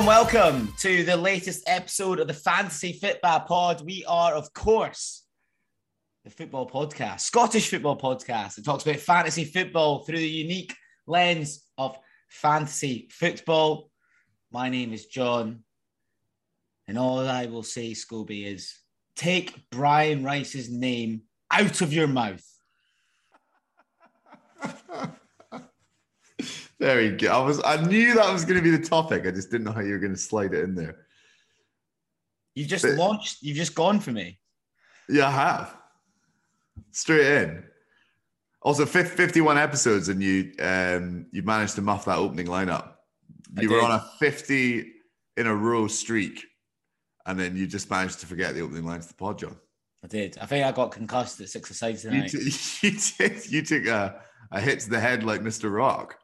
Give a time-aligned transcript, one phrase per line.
[0.00, 3.84] And welcome to the latest episode of the Fantasy Football Pod.
[3.84, 5.26] We are, of course,
[6.24, 8.56] the football podcast, Scottish football podcast.
[8.56, 10.74] It talks about fantasy football through the unique
[11.06, 13.90] lens of fantasy football.
[14.50, 15.64] My name is John,
[16.88, 18.74] and all I will say, Scobie, is
[19.16, 22.46] take Brian Rice's name out of your mouth.
[26.80, 27.28] Very good.
[27.28, 29.26] I was I knew that was going to be the topic.
[29.26, 31.06] I just didn't know how you were going to slide it in there.
[32.54, 34.40] You've just but, launched, you've just gone for me.
[35.08, 35.76] Yeah, I have.
[36.90, 37.64] Straight in.
[38.62, 42.92] Also, 51 episodes, and you um, you managed to muff that opening lineup.
[43.58, 44.86] You were on a 50
[45.36, 46.44] in a row streak,
[47.26, 49.56] and then you just managed to forget the opening lines of the pod, John.
[50.02, 50.38] I did.
[50.40, 52.32] I think I got concussed at six aside tonight.
[52.32, 53.50] You, t- you did.
[53.50, 55.72] You took a, a hit to the head like Mr.
[55.72, 56.16] Rock.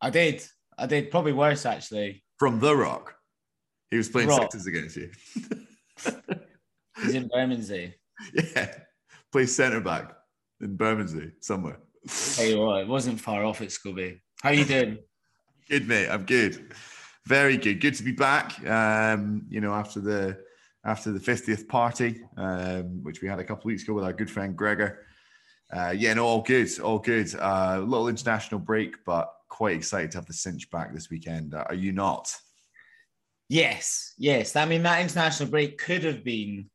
[0.00, 0.42] I did.
[0.78, 1.10] I did.
[1.10, 2.22] Probably worse, actually.
[2.38, 3.14] From The Rock.
[3.90, 4.52] He was playing Rock.
[4.52, 5.10] sixes against you.
[7.02, 7.94] He's in Bermondsey.
[8.34, 8.72] Yeah.
[9.32, 10.12] Plays centre back
[10.60, 11.78] in Bermondsey somewhere.
[12.08, 14.20] Tell you what, it wasn't far off at Scooby.
[14.42, 14.98] How you doing?
[15.68, 16.08] good, mate.
[16.08, 16.74] I'm good.
[17.26, 17.80] Very good.
[17.80, 18.64] Good to be back.
[18.66, 20.38] Um, you know, after the
[20.84, 24.30] after the 50th party, um, which we had a couple weeks ago with our good
[24.30, 25.04] friend Gregor.
[25.72, 27.34] Uh, yeah, no, all good, all good.
[27.34, 31.54] A uh, little international break, but quite excited to have the cinch back this weekend.
[31.54, 32.34] Uh, are you not?
[33.48, 34.56] Yes, yes.
[34.56, 36.68] I mean, that international break could have been,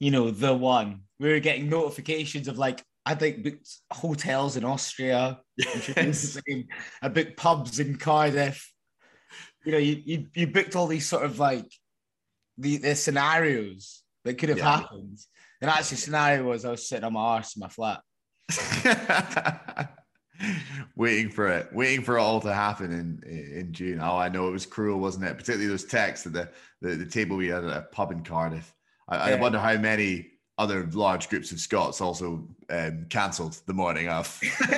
[0.00, 1.02] you know, the one.
[1.18, 5.40] We were getting notifications of like, I think booked hotels in Austria.
[5.56, 6.38] Yes.
[7.02, 8.72] I booked pubs in Cardiff.
[9.64, 11.70] You know, you, you, you booked all these sort of like
[12.58, 14.78] the, the scenarios that could have yeah.
[14.78, 15.18] happened.
[15.60, 18.00] And actually, scenario was I was sitting on my arse in my flat.
[20.96, 24.00] waiting for it, waiting for it all to happen in in June.
[24.00, 25.36] Oh, I know it was cruel, wasn't it?
[25.36, 26.48] Particularly those texts at the
[26.80, 28.72] the, the table we had at a pub in Cardiff.
[29.08, 29.36] I, yeah.
[29.36, 34.40] I wonder how many other large groups of Scots also um, cancelled the morning of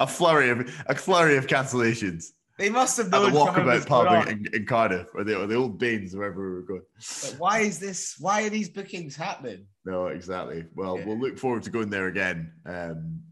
[0.00, 2.32] a flurry of a flurry of cancellations.
[2.58, 5.54] They must have known at the walkabout pub in, in, Cardiff or the, or the
[5.54, 6.82] old Baines, wherever we were going.
[6.96, 8.16] But why is this?
[8.20, 9.66] Why are these bookings happening?
[9.84, 10.66] No, exactly.
[10.74, 11.06] Well, yeah.
[11.06, 12.52] we'll look forward to going there again.
[12.66, 13.22] Um,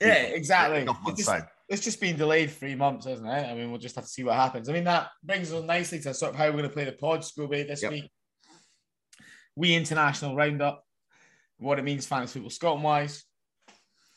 [0.00, 0.86] yeah, exactly.
[1.06, 3.50] It's just, it's just been delayed three months, isn't it?
[3.50, 4.68] I mean, we'll just have to see what happens.
[4.68, 6.92] I mean, that brings us nicely to sort of how we're going to play the
[6.92, 7.92] pod Scooby this yep.
[7.92, 8.10] week.
[9.56, 10.84] We international roundup,
[11.58, 13.24] what it means fantasy football Scotland wise.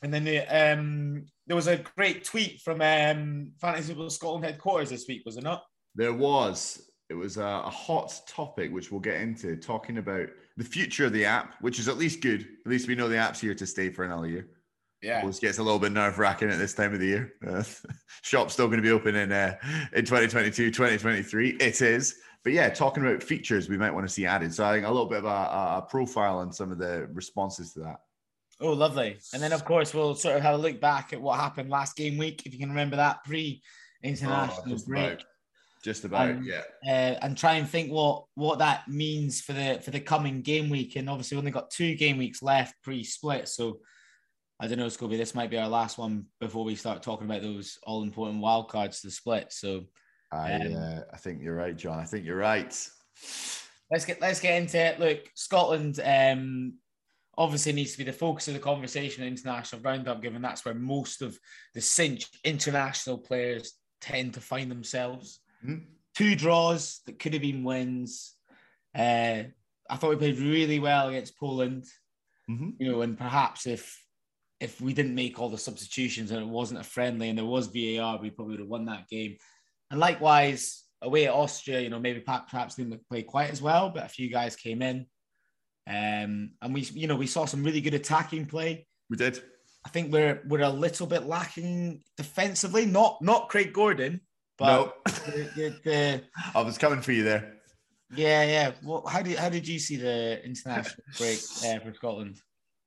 [0.01, 4.89] And then the, um, there was a great tweet from um, Fantasy Football Scotland headquarters
[4.89, 5.63] this week, was it not?
[5.95, 6.89] There was.
[7.09, 10.27] It was a, a, hot topic, which we'll get into, talking about
[10.57, 12.41] the future of the app, which is at least good.
[12.65, 14.47] At least we know the app's here to stay for another year.
[15.03, 17.34] Yeah, always gets a little bit nerve wracking at this time of the year.
[17.46, 17.64] Uh,
[18.22, 19.56] shop's still going to be open in uh,
[19.94, 21.50] in 2022, 2023.
[21.59, 22.16] It is.
[22.44, 24.53] But yeah, talking about features we might want to see added.
[24.53, 27.74] So I think a little bit of a, a profile on some of the responses
[27.74, 27.97] to that.
[28.59, 29.18] Oh, lovely.
[29.34, 31.96] And then, of course, we'll sort of have a look back at what happened last
[31.96, 33.62] game week, if you can remember that pre
[34.03, 35.13] international oh, break.
[35.13, 35.24] About,
[35.84, 36.62] just about, and, yeah.
[36.88, 40.69] Uh, and try and think what what that means for the for the coming game
[40.69, 40.96] week.
[40.96, 43.47] And obviously, only got two game weeks left pre split.
[43.47, 43.80] So
[44.63, 47.41] I don't know, Scobie, this might be our last one before we start talking about
[47.41, 49.51] those all important wild cards to split.
[49.51, 49.88] So
[50.31, 52.00] I um, uh, I think you're right, John.
[52.00, 52.74] I think you're right.
[53.91, 55.01] Let's get let's get into it.
[55.01, 56.75] Look, Scotland um,
[57.38, 61.22] obviously needs to be the focus of the conversation international roundup, given that's where most
[61.22, 61.38] of
[61.74, 65.41] the cinch international players tend to find themselves.
[65.62, 65.84] Mm-hmm.
[66.16, 68.34] Two draws that could have been wins.
[68.95, 69.44] Uh,
[69.90, 71.83] I thought we played really well against Poland.
[72.50, 72.69] Mm-hmm.
[72.80, 74.02] You know, and perhaps if
[74.63, 77.68] if we didn't make all the substitutions and it wasn't a friendly and there was
[77.68, 79.36] VAR, we probably would have won that game.
[79.92, 84.06] And likewise, away at Austria, you know, maybe perhaps didn't play quite as well, but
[84.06, 85.06] a few guys came in.
[85.86, 88.88] Um, and we, you know, we saw some really good attacking play.
[89.10, 89.44] We did.
[89.86, 92.86] I think we're we're a little bit lacking defensively.
[92.86, 94.21] Not not Craig Gordon,
[94.57, 94.94] but no.
[95.25, 96.24] the, the, the,
[96.56, 97.57] I was coming for you there.
[98.15, 98.71] Yeah, yeah.
[98.81, 102.38] Well, how did how did you see the international break uh, for Scotland?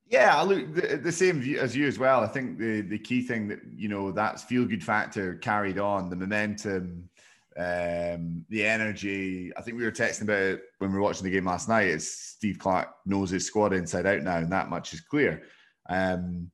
[0.08, 2.22] Yeah, I look the, the, same view as you as well.
[2.22, 6.08] I think the the key thing that you know that feel good factor carried on,
[6.10, 7.08] the momentum,
[7.56, 9.52] um, the energy.
[9.56, 11.88] I think we were texting about it when we were watching the game last night.
[11.88, 15.42] It's Steve Clarke knows his squad inside out now, and that much is clear.
[15.88, 16.52] Um,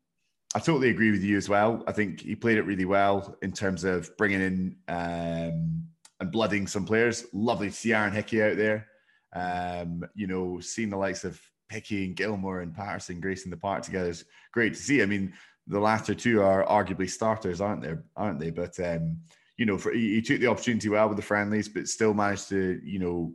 [0.55, 1.83] I totally agree with you as well.
[1.87, 5.85] I think he played it really well in terms of bringing in um,
[6.21, 7.27] and blooding some players.
[7.33, 8.87] Lovely to see Aaron Hickey out there.
[9.35, 13.83] Um, you know, seeing the likes of Hickey and Gilmour and Patterson gracing the park
[13.83, 15.03] together is great to see.
[15.03, 15.33] I mean,
[15.67, 17.95] the latter two are arguably starters, aren't they?
[18.17, 18.51] Aren't they?
[18.51, 19.19] But um,
[19.57, 22.49] you know, for he, he took the opportunity well with the friendlies, but still managed
[22.49, 23.33] to, you know,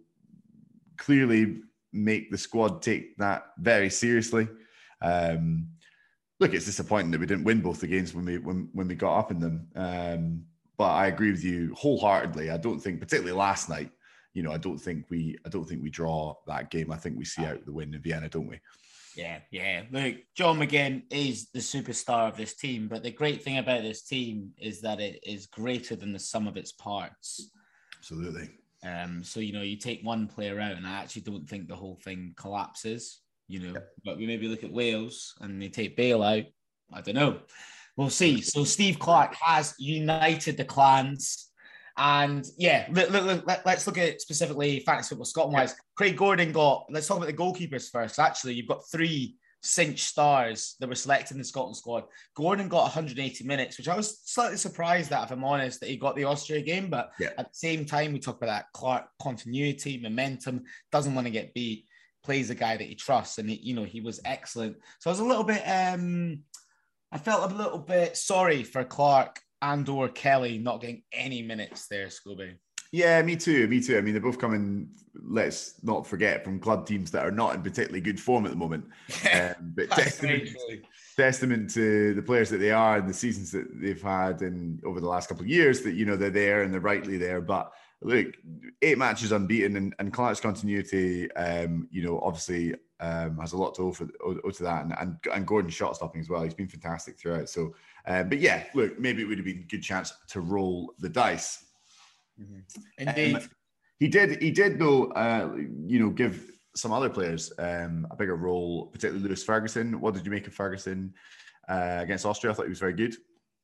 [0.98, 1.62] clearly
[1.94, 4.48] make the squad take that very seriously.
[5.02, 5.70] Um,
[6.40, 8.96] look, it's disappointing that we didn't win both the games when we when, when we
[8.96, 9.68] got up in them.
[9.76, 10.44] Um,
[10.78, 12.52] but I agree with you wholeheartedly.
[12.52, 13.90] I don't think, particularly last night,
[14.38, 16.92] you know, I don't think we I don't think we draw that game.
[16.92, 18.60] I think we see out the win in Vienna, don't we?
[19.16, 19.82] Yeah, yeah.
[19.92, 24.04] Look, John McGinn is the superstar of this team, but the great thing about this
[24.04, 27.50] team is that it is greater than the sum of its parts.
[27.98, 28.52] Absolutely.
[28.86, 31.76] Um, so you know, you take one player out, and I actually don't think the
[31.76, 33.22] whole thing collapses.
[33.48, 33.90] You know, yep.
[34.06, 36.44] but we maybe look at Wales and they take Bale out.
[36.94, 37.40] I don't know.
[37.96, 38.42] We'll see.
[38.42, 41.50] So Steve Clarke has united the clans.
[41.98, 45.76] And yeah, look, look, look, let, us look at specifically fantasy football Scotland wise.
[45.96, 48.20] Craig Gordon got, let's talk about the goalkeepers first.
[48.20, 52.04] Actually, you've got three cinch stars that were selected in the Scotland squad.
[52.36, 55.98] Gordon got 180 minutes, which I was slightly surprised at, if I'm honest, that he
[55.98, 56.90] got the Austria game.
[56.90, 57.30] But yeah.
[57.38, 61.54] at the same time, we talk about that Clarke continuity, momentum, doesn't want to get
[61.56, 61.86] beat,
[62.24, 64.78] plays a guy that he trusts, and he, you know he was excellent.
[65.00, 66.44] So I was a little bit, um,
[67.12, 71.88] I felt a little bit sorry for Clark and or Kelly not getting any minutes
[71.88, 72.56] there, Scooby.
[72.92, 73.68] Yeah, me too.
[73.68, 73.98] Me too.
[73.98, 74.90] I mean, they're both coming.
[75.14, 78.58] Let's not forget from club teams that are not in particularly good form at the
[78.58, 78.86] moment.
[79.34, 80.50] Um, but testament,
[81.18, 85.02] testament to the players that they are and the seasons that they've had and over
[85.02, 87.42] the last couple of years that you know they're there and they're rightly there.
[87.42, 88.28] But look,
[88.82, 93.76] eight matches unbeaten and, and Clarke's continuity, um, you know, obviously um, has a lot
[93.76, 94.86] to owe, for, owe to that.
[94.86, 96.44] And, and, and Gordon's shot stopping as well.
[96.44, 97.50] He's been fantastic throughout.
[97.50, 97.74] So,
[98.08, 101.10] uh, but yeah, look, maybe it would have been a good chance to roll the
[101.10, 101.66] dice.
[102.42, 102.82] Mm-hmm.
[102.98, 103.36] Indeed.
[103.36, 103.50] Um,
[104.00, 105.56] he did, he did though, uh,
[105.86, 110.00] you know, give some other players um, a bigger role, particularly Lewis Ferguson.
[110.00, 111.14] What did you make of Ferguson
[111.68, 112.52] uh, against Austria?
[112.52, 113.16] I thought he was very good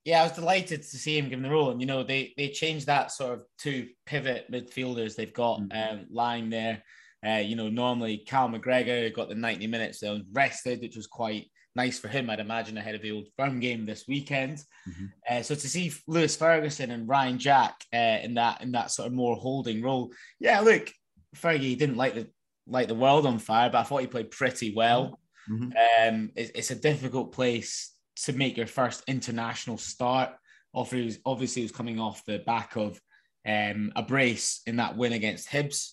[0.05, 1.71] yeah, I was delighted to see him given the role.
[1.71, 5.99] And you know, they they changed that sort of two pivot midfielders they've got mm-hmm.
[5.99, 6.83] um, lying there.
[7.25, 11.45] Uh, you know, normally Cal McGregor got the 90 minutes so rested, which was quite
[11.75, 14.59] nice for him, I'd imagine, ahead of the old firm game this weekend.
[14.87, 15.05] Mm-hmm.
[15.29, 19.07] Uh, so to see Lewis Ferguson and Ryan Jack uh, in that in that sort
[19.07, 20.91] of more holding role, yeah, look,
[21.35, 22.27] Fergie didn't like the
[22.67, 25.19] light the world on fire, but I thought he played pretty well.
[25.49, 26.07] Mm-hmm.
[26.07, 27.93] Um, it, it's a difficult place
[28.23, 30.31] to make your first international start.
[30.75, 32.99] Obviously, he was coming off the back of
[33.47, 35.91] um, a brace in that win against Hibs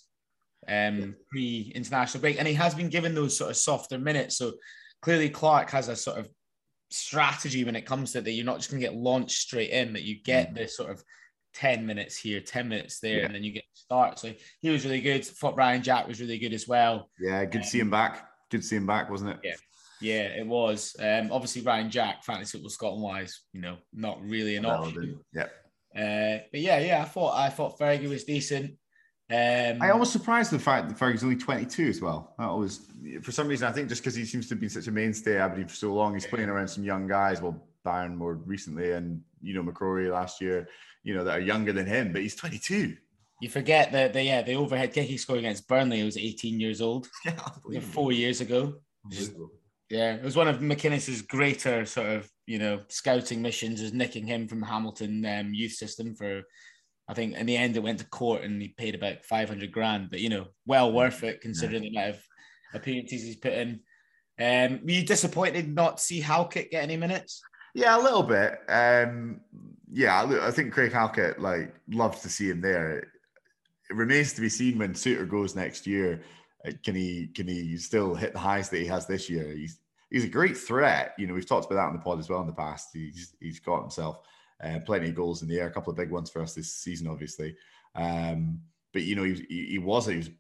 [0.69, 2.38] um, pre international break.
[2.38, 4.37] And he has been given those sort of softer minutes.
[4.37, 4.53] So
[5.02, 6.29] clearly, Clarke has a sort of
[6.91, 8.31] strategy when it comes to that.
[8.31, 10.56] You're not just going to get launched straight in, that you get mm.
[10.56, 11.02] this sort of
[11.55, 13.25] 10 minutes here, 10 minutes there, yeah.
[13.25, 14.19] and then you get to start.
[14.19, 15.25] So he was really good.
[15.25, 17.11] Thought Ryan Jack was really good as well.
[17.19, 18.29] Yeah, good um, to see him back.
[18.50, 19.38] Good to see him back, wasn't it?
[19.43, 19.55] Yeah.
[20.02, 20.97] Yeah, it was.
[20.99, 25.20] Um, obviously, Ryan Jack, fantasy football Scotland wise, you know, not really an option.
[25.35, 25.49] Yeah.
[25.94, 28.79] Uh, but yeah, yeah, I thought I thought Fergie was decent.
[29.31, 32.35] Um, I almost surprised the fact that Fergie's only 22 as well.
[32.38, 32.88] That was
[33.23, 35.37] for some reason I think just because he seems to have been such a mainstay
[35.37, 37.41] at Aberdeen for so long, he's playing around some young guys.
[37.41, 40.69] Well, Barron more recently, and you know McCrorie last year.
[41.05, 42.96] You know that are younger than him, but he's 22.
[43.41, 45.99] You forget that the yeah the overhead kick he scored against Burnley.
[45.99, 47.08] He was 18 years old.
[47.70, 48.75] Yeah, four years ago.
[49.89, 54.27] Yeah, it was one of McInnes's greater sort of you know scouting missions, is nicking
[54.27, 56.43] him from Hamilton um, youth system for.
[57.10, 59.72] I think in the end it went to court and he paid about five hundred
[59.72, 61.90] grand, but you know, well worth it considering yeah.
[61.90, 62.22] the amount of
[62.74, 63.81] appearances he's put in.
[64.38, 67.43] Um, were you disappointed not to see Halkett get any minutes?
[67.74, 68.58] Yeah, a little bit.
[68.69, 69.40] Um,
[69.93, 72.98] yeah, I think Craig Halkett like loves to see him there.
[72.98, 76.22] It remains to be seen when Souttar goes next year
[76.67, 79.52] uh, can he can he still hit the highs that he has this year?
[79.52, 79.79] He's
[80.10, 81.14] he's a great threat.
[81.19, 82.88] You know, we've talked about that in the pod as well in the past.
[82.93, 84.20] He's he's got himself
[84.62, 86.72] uh, plenty of goals in the air, a couple of big ones for us this
[86.72, 87.56] season, obviously.
[87.94, 88.60] Um,
[88.93, 90.31] but you know, he, he, he was he was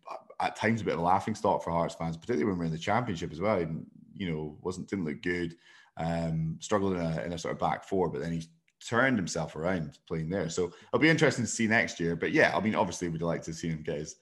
[0.40, 2.66] at times a bit of a laughing stock for Hearts fans, particularly when we are
[2.66, 3.58] in the championship as well.
[3.58, 3.86] And
[4.16, 5.56] you know, wasn't didn't look good.
[5.96, 8.46] Um, struggled in a, in a sort of back four, but then he
[8.86, 10.48] turned himself around playing there.
[10.48, 12.16] So it'll be interesting to see next year.
[12.16, 14.16] But yeah, I mean, obviously, we'd like to see him get his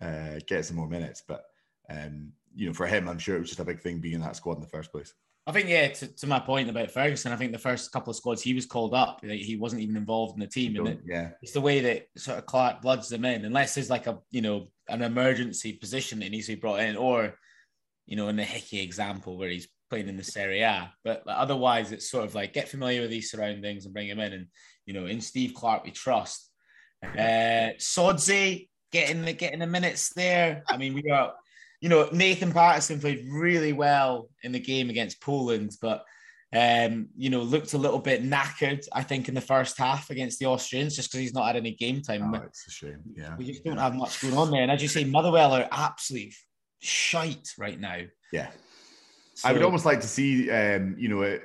[0.00, 1.22] uh, get some more minutes.
[1.26, 1.44] But
[1.88, 4.20] um, you know, for him, I'm sure it was just a big thing being in
[4.20, 5.14] that squad in the first place.
[5.44, 8.16] I think, yeah, to, to my point about Ferguson, I think the first couple of
[8.16, 10.76] squads he was called up, he wasn't even involved in the team.
[10.76, 13.90] And it, yeah, it's the way that sort of Clarke bloods them in, unless there's
[13.90, 17.34] like a, you know, an emergency position that needs to be brought in, or,
[18.06, 20.92] you know, in the Hickey example where he's playing in the Serie A.
[21.02, 24.32] But otherwise, it's sort of like get familiar with these surroundings and bring him in.
[24.32, 24.46] And,
[24.86, 26.50] you know, in Steve Clarke, we trust.
[27.02, 30.62] Uh, Sodzi, getting the getting the minutes there.
[30.68, 31.32] I mean, we are,
[31.82, 36.04] you know, Nathan Patterson played really well in the game against Poland, but
[36.54, 40.38] Um, you know, looked a little bit knackered, I think, in the first half against
[40.38, 42.34] the Austrians, just because he's not had any game time.
[42.34, 43.00] Oh, it's a shame.
[43.16, 43.34] Yeah.
[43.38, 44.60] We just don't have much going on there.
[44.60, 46.34] And as you say, Motherwell are absolutely
[46.80, 48.00] shite right now.
[48.32, 48.50] Yeah.
[49.32, 51.38] So, I would almost like to see, um, you know,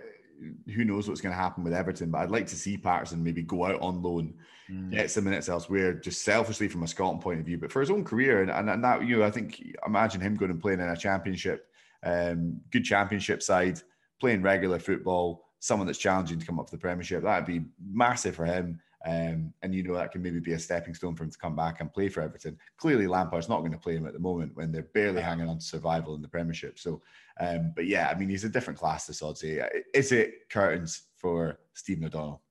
[0.76, 3.44] who knows what's going to happen with Everton, but I'd like to see Patterson maybe
[3.44, 4.34] go out on loan,
[4.72, 4.92] mm.
[4.92, 7.92] get some minutes elsewhere, just selfishly from a Scotland point of view, but for his
[7.92, 8.42] own career.
[8.42, 10.98] And, and, and that, you know, I think, imagine him going and playing in a
[10.98, 11.68] championship,
[12.04, 13.82] um, good championship side,
[14.20, 17.24] playing regular football, someone that's challenging to come up to the Premiership.
[17.24, 18.80] That'd be massive for him.
[19.06, 21.56] Um, and you know that can maybe be a stepping stone for him to come
[21.56, 22.58] back and play for Everton.
[22.78, 25.60] Clearly, Lampard's not going to play him at the moment when they're barely hanging on
[25.60, 26.80] to survival in the Premiership.
[26.80, 27.02] So,
[27.40, 29.66] um, but yeah, I mean, he's a different class to Sodsey.
[29.94, 32.42] Is it curtains for Stephen O'Donnell?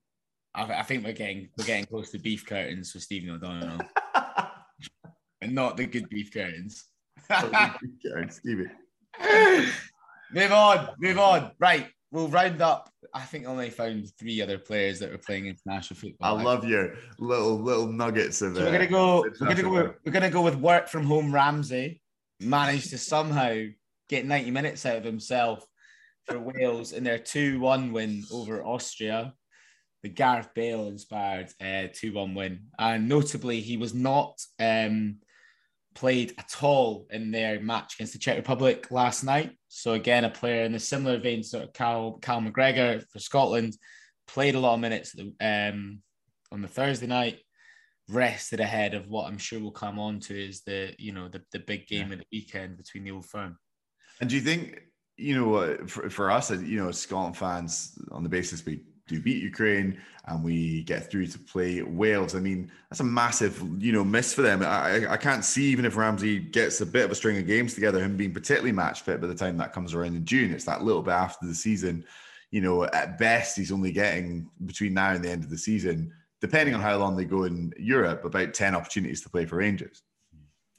[0.57, 3.79] I, I, think we're getting we're getting close to beef curtains for Stephen O'Donnell,
[5.41, 6.85] and not the good beef curtains.
[8.29, 8.65] Stevie.
[10.33, 11.51] move on, move on.
[11.59, 12.89] Right, we'll round up.
[13.13, 16.37] I think I only found three other players that were playing international football.
[16.37, 18.55] I love your little little nuggets of.
[18.55, 19.25] So we're uh, gonna go.
[19.39, 19.69] We're gonna go.
[19.69, 21.31] With, we're gonna go with work from home.
[21.31, 22.01] Ramsey
[22.39, 23.63] managed to somehow
[24.09, 25.65] get 90 minutes out of himself
[26.25, 29.33] for Wales in their 2-1 win over Austria.
[30.03, 35.17] The Gareth Bale inspired uh, 2-1 win, and notably he was not um,
[35.95, 39.57] played at all in their match against the Czech Republic last night.
[39.67, 43.75] So again, a player in a similar vein, sort of Cal, Cal McGregor for Scotland,
[44.27, 46.01] played a lot of minutes um,
[46.51, 47.39] on the Thursday night,
[48.09, 51.41] rested ahead of what I'm sure will come on to is the you know the,
[51.51, 52.13] the big game yeah.
[52.13, 53.57] of the weekend between the old firm.
[54.21, 54.81] And do you think
[55.17, 59.41] you know for, for us, you know, Scotland fans, on the basis we do beat
[59.41, 62.35] Ukraine and we get through to play Wales.
[62.35, 64.61] I mean, that's a massive, you know, miss for them.
[64.61, 67.73] I, I can't see even if Ramsey gets a bit of a string of games
[67.73, 70.51] together, him being particularly match fit by the time that comes around in June.
[70.51, 72.05] It's that little bit after the season.
[72.51, 76.11] You know, at best, he's only getting between now and the end of the season,
[76.41, 80.03] depending on how long they go in Europe, about 10 opportunities to play for Rangers.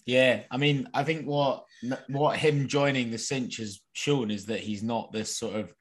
[0.06, 1.64] Yeah, I mean, I think what
[2.08, 5.74] what him joining the cinch has shown is that he's not this sort of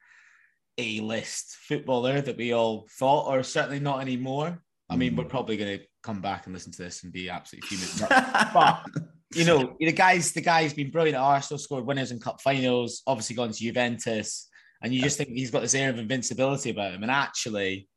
[0.78, 4.62] a list footballer that we all thought, or certainly not anymore.
[4.88, 5.28] I mean, we're mm.
[5.28, 8.10] probably going to come back and listen to this and be absolutely fuming.
[8.54, 8.86] but
[9.34, 13.02] you know, the guys, the guy's been brilliant at Arsenal, scored winners in cup finals,
[13.06, 14.48] obviously gone to Juventus,
[14.82, 17.02] and you just think he's got this air of invincibility about him.
[17.02, 17.88] And actually,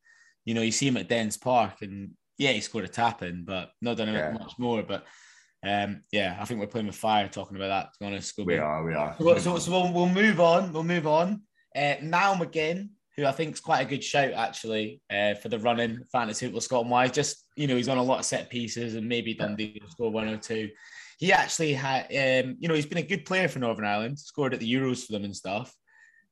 [0.44, 3.46] you know, you see him at Dens Park, and yeah, he scored a tap in,
[3.46, 4.32] but not done yeah.
[4.32, 4.84] much more.
[4.84, 5.06] But
[5.64, 7.94] um, yeah, I think we're playing with fire talking about that.
[7.94, 9.16] To be honest, we are, we are.
[9.18, 10.74] So, so, so we'll, we'll move on.
[10.74, 11.44] We'll move on.
[11.76, 15.60] Uh, Niall McGinn, who I think is quite a good shout actually uh, for the
[15.60, 17.12] running fantasy football Scotland wise.
[17.12, 20.12] Just you know, he's on a lot of set pieces and maybe Dundee will score
[20.12, 20.70] one or two.
[21.20, 24.18] He actually had, um, you know, he's been a good player for Northern Ireland.
[24.18, 25.74] Scored at the Euros for them and stuff.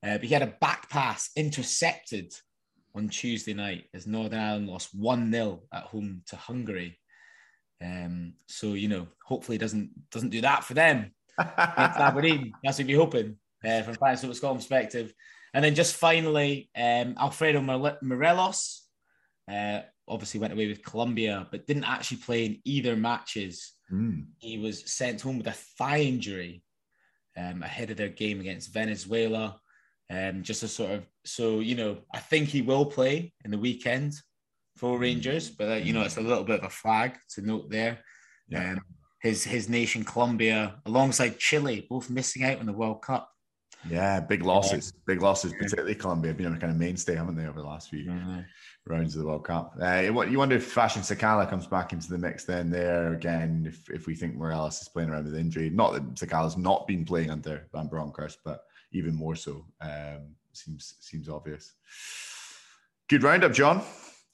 [0.02, 2.34] Uh, but he had a back pass intercepted
[2.96, 6.98] on Tuesday night as Northern Ireland lost one 0 at home to Hungary.
[7.84, 11.12] Um, so you know, hopefully, doesn't doesn't do that for them.
[11.38, 12.54] Aberdeen.
[12.64, 15.14] That's what we're hoping uh, from Fantasy Football Scotland perspective.
[15.54, 17.62] And then just finally, um, Alfredo
[18.02, 18.84] Morelos
[19.52, 23.74] uh, obviously went away with Colombia, but didn't actually play in either matches.
[23.92, 24.28] Mm.
[24.38, 26.64] He was sent home with a thigh injury
[27.38, 29.60] um, ahead of their game against Venezuela.
[30.12, 33.58] Um, just a sort of so you know, I think he will play in the
[33.58, 34.14] weekend
[34.76, 35.02] for hmm.
[35.02, 38.00] Rangers, but uh, you know, it's a little bit of a flag to note there.
[38.48, 38.72] Yeah.
[38.72, 38.80] Um,
[39.22, 43.30] his his nation Colombia alongside Chile both missing out on the World Cup.
[43.88, 47.62] Yeah, big losses, big losses, particularly Colombia being a kind of mainstay, haven't they, over
[47.62, 48.40] the last few mm-hmm.
[48.86, 49.74] rounds of the World Cup?
[49.82, 53.90] Uh, you wonder if Fashion Sakala comes back into the mix then there again, if,
[53.90, 55.70] if we think Morelos is playing around with injury.
[55.70, 59.66] Not that Sakala's not been playing under Van Bronckhorst, but even more so.
[59.80, 61.74] Um, seems seems obvious.
[63.08, 63.82] Good roundup, John.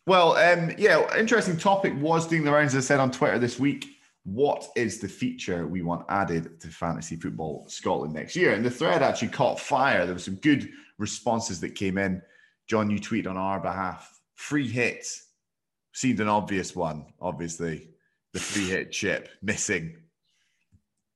[0.07, 3.59] Well, um, yeah, interesting topic was doing the rounds, as I said on Twitter this
[3.59, 3.95] week
[4.25, 8.53] what is the feature we want added to fantasy football Scotland next year?
[8.53, 10.05] And the thread actually caught fire.
[10.05, 12.22] There were some good responses that came in.
[12.67, 14.20] John, you tweet on our behalf.
[14.34, 15.27] Free hits
[15.94, 17.89] seemed an obvious one, obviously.
[18.34, 19.96] The free hit chip missing.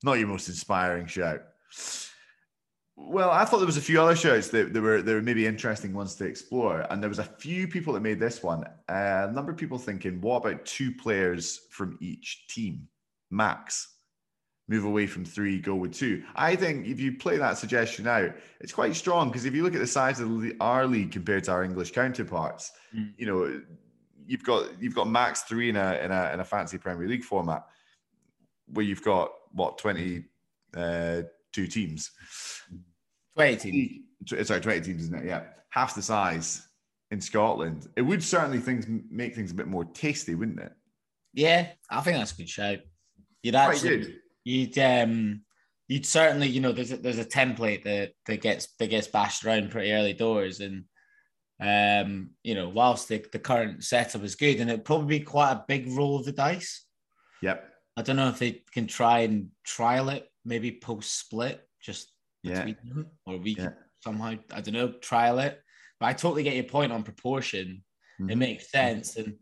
[0.04, 1.42] Not your most inspiring shout.
[2.96, 5.92] Well, I thought there was a few other shouts that were there were maybe interesting
[5.94, 8.64] ones to explore, and there was a few people that made this one.
[8.88, 12.86] Uh, a number of people thinking, what about two players from each team?
[13.30, 13.96] Max.
[14.68, 16.22] Move away from three, go with two.
[16.36, 19.74] I think if you play that suggestion out, it's quite strong because if you look
[19.74, 23.12] at the size of the, our league compared to our English counterparts, mm.
[23.16, 23.60] you know,
[24.26, 27.24] you've got you've got max three in a in a in a fancy Premier League
[27.24, 27.66] format,
[28.68, 30.26] where you've got what twenty
[30.76, 31.22] uh,
[31.52, 32.12] two teams.
[33.36, 34.46] 20 teams.
[34.46, 35.26] Sorry, 20 teams, isn't it?
[35.26, 35.44] Yeah.
[35.70, 36.66] Half the size
[37.10, 37.88] in Scotland.
[37.96, 40.72] It would certainly things make things a bit more tasty, wouldn't it?
[41.32, 42.78] Yeah, I think that's a good shout.
[43.42, 45.42] You'd actually, you'd um,
[45.88, 49.44] you'd certainly, you know, there's a, there's a template that that gets that gets bashed
[49.44, 50.84] around pretty early doors, and
[51.60, 55.52] um, you know, whilst the, the current setup is good, and it'd probably be quite
[55.52, 56.86] a big roll of the dice.
[57.42, 57.66] Yep.
[57.96, 62.64] I don't know if they can try and trial it, maybe post split, just yeah.
[62.64, 63.70] Them, or we yeah.
[64.02, 65.60] somehow, I don't know, trial it.
[65.98, 67.84] But I totally get your point on proportion.
[68.20, 68.30] Mm-hmm.
[68.30, 69.34] It makes sense, and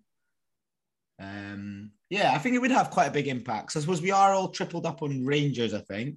[1.20, 3.72] um, yeah, I think it would have quite a big impact.
[3.72, 6.16] So I suppose we are all tripled up on Rangers, I think.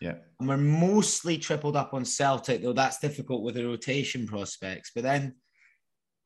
[0.00, 0.14] Yeah.
[0.38, 4.90] And we're mostly tripled up on Celtic, though that's difficult with the rotation prospects.
[4.94, 5.34] But then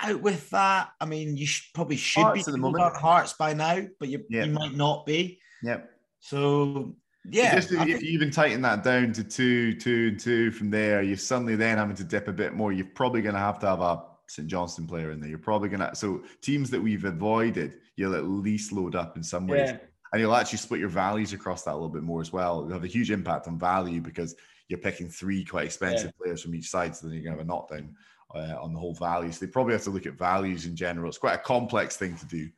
[0.01, 2.97] out with that, I mean, you should, probably should Hearts be the moment.
[2.97, 5.41] Hearts by now, but you, you might not be.
[5.63, 5.91] Yep.
[6.21, 8.03] So yeah, just if, think...
[8.03, 11.79] you even tighten that down to two, two, and two from there, you're suddenly then
[11.79, 12.73] having to dip a bit more.
[12.73, 15.29] You're probably going to have to have a St Johnstone player in there.
[15.29, 19.23] You're probably going to so teams that we've avoided, you'll at least load up in
[19.23, 19.79] some ways, yeah.
[20.13, 22.61] and you'll actually split your values across that a little bit more as well.
[22.61, 24.35] It'll have a huge impact on value because
[24.69, 26.25] you're picking three quite expensive yeah.
[26.25, 27.95] players from each side, so then you're going to have a knockdown
[28.35, 29.31] uh, on the whole value.
[29.31, 31.09] So they probably have to look at values in general.
[31.09, 32.49] It's quite a complex thing to do.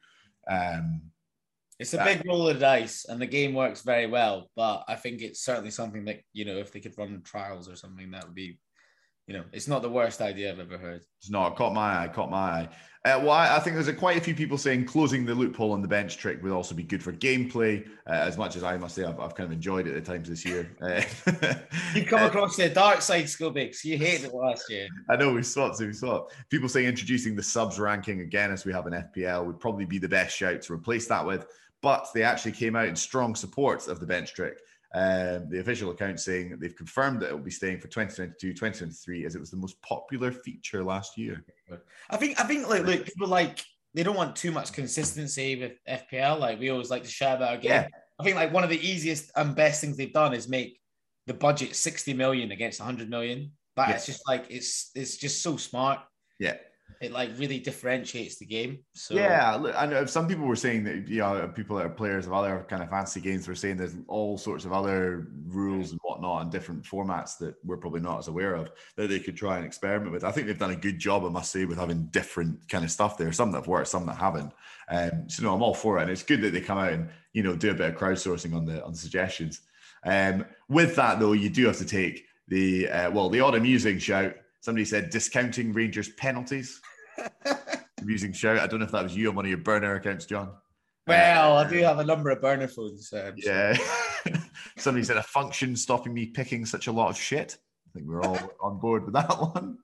[0.49, 1.03] Um,
[1.79, 4.49] it's a big roll of dice, and the game works very well.
[4.57, 7.77] But I think it's certainly something that you know, if they could run trials or
[7.77, 8.59] something, that would be,
[9.27, 11.03] you know, it's not the worst idea I've ever heard.
[11.19, 11.57] It's not.
[11.57, 12.09] Caught my eye.
[12.09, 12.69] Caught my eye.
[13.05, 15.73] Uh, well, I, I, think there's a, quite a few people saying closing the loophole
[15.73, 17.87] on the bench trick would also be good for gameplay.
[18.09, 20.29] Uh, as much as I must say, I've, I've, kind of enjoyed it at times
[20.29, 20.77] this year.
[20.83, 21.03] Uh,
[21.95, 23.85] you come across the dark side, Skillbix.
[23.85, 24.89] You hated it last year.
[25.09, 26.35] I know we swapped, so we swapped.
[26.51, 29.99] People saying introducing the subs ranking again, as we have an FPL, would probably be
[29.99, 31.47] the best shout to replace that with
[31.83, 34.59] but they actually came out in strong support of the bench trick.
[34.97, 39.27] Um, the official account saying they've confirmed that it will be staying for 2022, 2023,
[39.27, 41.45] as it was the most popular feature last year.
[42.09, 45.73] I think, I think, like, look, people like they don't want too much consistency with
[45.87, 46.41] FPL.
[46.41, 47.91] Like we always like to share that again.
[47.91, 47.99] Yeah.
[48.19, 50.81] I think like one of the easiest and best things they've done is make
[51.27, 53.53] the budget 60 million against 100 million.
[53.75, 56.01] But it's just like it's it's just so smart.
[56.39, 56.57] Yeah
[57.01, 58.79] it like really differentiates the game.
[58.95, 62.27] So yeah, I know some people were saying that you know people that are players
[62.27, 66.01] of other kind of fancy games were saying there's all sorts of other rules and
[66.03, 69.57] whatnot and different formats that we're probably not as aware of that they could try
[69.57, 70.25] and experiment with.
[70.25, 72.91] I think they've done a good job, I must say, with having different kind of
[72.91, 73.31] stuff there.
[73.33, 74.53] Some that have worked, some that haven't.
[74.89, 77.11] Um, so no, I'm all for it, and it's good that they come out and
[77.35, 79.61] you know do a bit of crowdsourcing on the on the suggestions.
[80.05, 83.99] Um, with that though, you do have to take the uh, well the odd amusing
[83.99, 86.81] shout Somebody said discounting Rangers penalties.
[88.03, 88.59] Amusing shout.
[88.59, 90.51] I don't know if that was you on one of your burner accounts, John.
[91.07, 93.13] Well, uh, I do have a number of burner phones.
[93.13, 93.79] Um, yeah.
[94.77, 97.59] Somebody said a function stopping me picking such a lot of shit.
[97.87, 99.79] I think we're all on board with that one.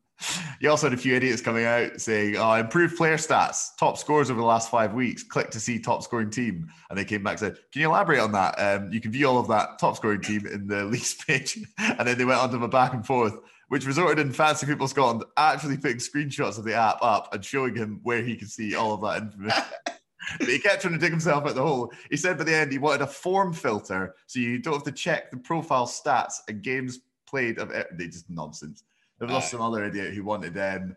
[0.58, 4.32] You also had a few idiots coming out saying, "Oh, improved player stats, top scores
[4.32, 5.22] over the last five weeks.
[5.22, 8.18] Click to see top scoring team." And they came back and said, "Can you elaborate
[8.18, 8.58] on that?
[8.58, 12.08] Um, you can view all of that top scoring team in the lease page." And
[12.08, 13.38] then they went on to a back and forth
[13.72, 17.74] which resulted in Fancy Football Scotland actually putting screenshots of the app up and showing
[17.74, 19.64] him where he could see all of that information.
[20.38, 21.90] but he kept trying to dig himself out the hole.
[22.10, 24.92] He said by the end he wanted a form filter so you don't have to
[24.92, 27.86] check the profile stats and games played of it.
[27.96, 28.84] they just nonsense.
[29.18, 30.94] There was also some other idiot who wanted um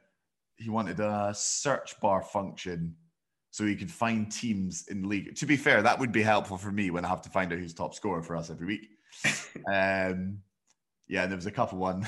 [0.58, 2.94] he wanted a search bar function
[3.52, 5.34] so he could find teams in league.
[5.38, 7.60] To be fair, that would be helpful for me when I have to find out
[7.60, 8.90] who's top scorer for us every week.
[9.72, 10.40] um
[11.08, 12.06] yeah, and there was a couple one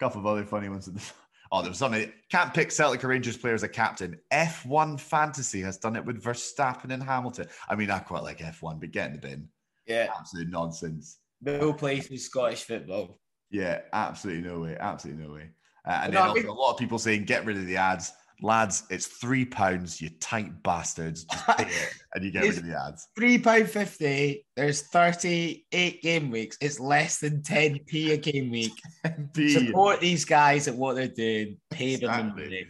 [0.00, 0.90] couple of other funny ones.
[1.52, 2.12] Oh, there was something.
[2.30, 4.16] Can't pick Celtic Rangers player as a captain.
[4.32, 7.48] F1 Fantasy has done it with Verstappen and Hamilton.
[7.68, 9.48] I mean, I quite like F1, but get in the bin.
[9.84, 10.12] Yeah.
[10.16, 11.18] Absolute nonsense.
[11.42, 13.18] No place in Scottish football.
[13.50, 14.76] Yeah, absolutely no way.
[14.78, 15.50] Absolutely no way.
[15.84, 18.12] Uh, and no, then also a lot of people saying get rid of the ads
[18.42, 21.24] lads, it's three pounds, you tight bastards.
[21.24, 23.08] Just pay it and you get rid of the ads.
[23.16, 24.46] Three pound fifty.
[24.56, 26.56] There's thirty-eight game weeks.
[26.60, 28.72] It's less than ten p a game week.
[29.36, 31.58] Support these guys at what they're doing.
[31.70, 32.66] Pay them the money.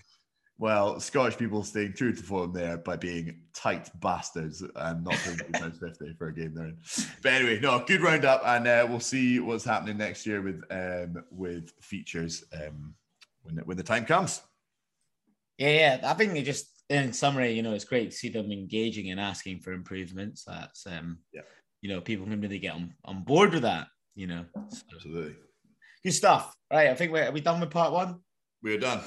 [0.58, 5.38] Well, Scottish people staying true to form there by being tight bastards and not paying
[5.38, 6.76] three pounds fifty for a game they're in.
[7.22, 11.24] But anyway, no, good roundup, and uh, we'll see what's happening next year with um,
[11.30, 12.94] with features um,
[13.42, 14.42] when when the time comes.
[15.60, 16.10] Yeah, yeah.
[16.10, 19.20] I think they just, in summary, you know, it's great to see them engaging and
[19.20, 20.42] asking for improvements.
[20.44, 21.42] That's, um, yeah.
[21.82, 24.46] you know, people can really get on, on board with that, you know.
[24.70, 25.36] So, Absolutely.
[26.02, 26.56] Good stuff.
[26.72, 26.88] Right.
[26.88, 28.20] I think we're, are we done with part one?
[28.62, 29.02] We're done.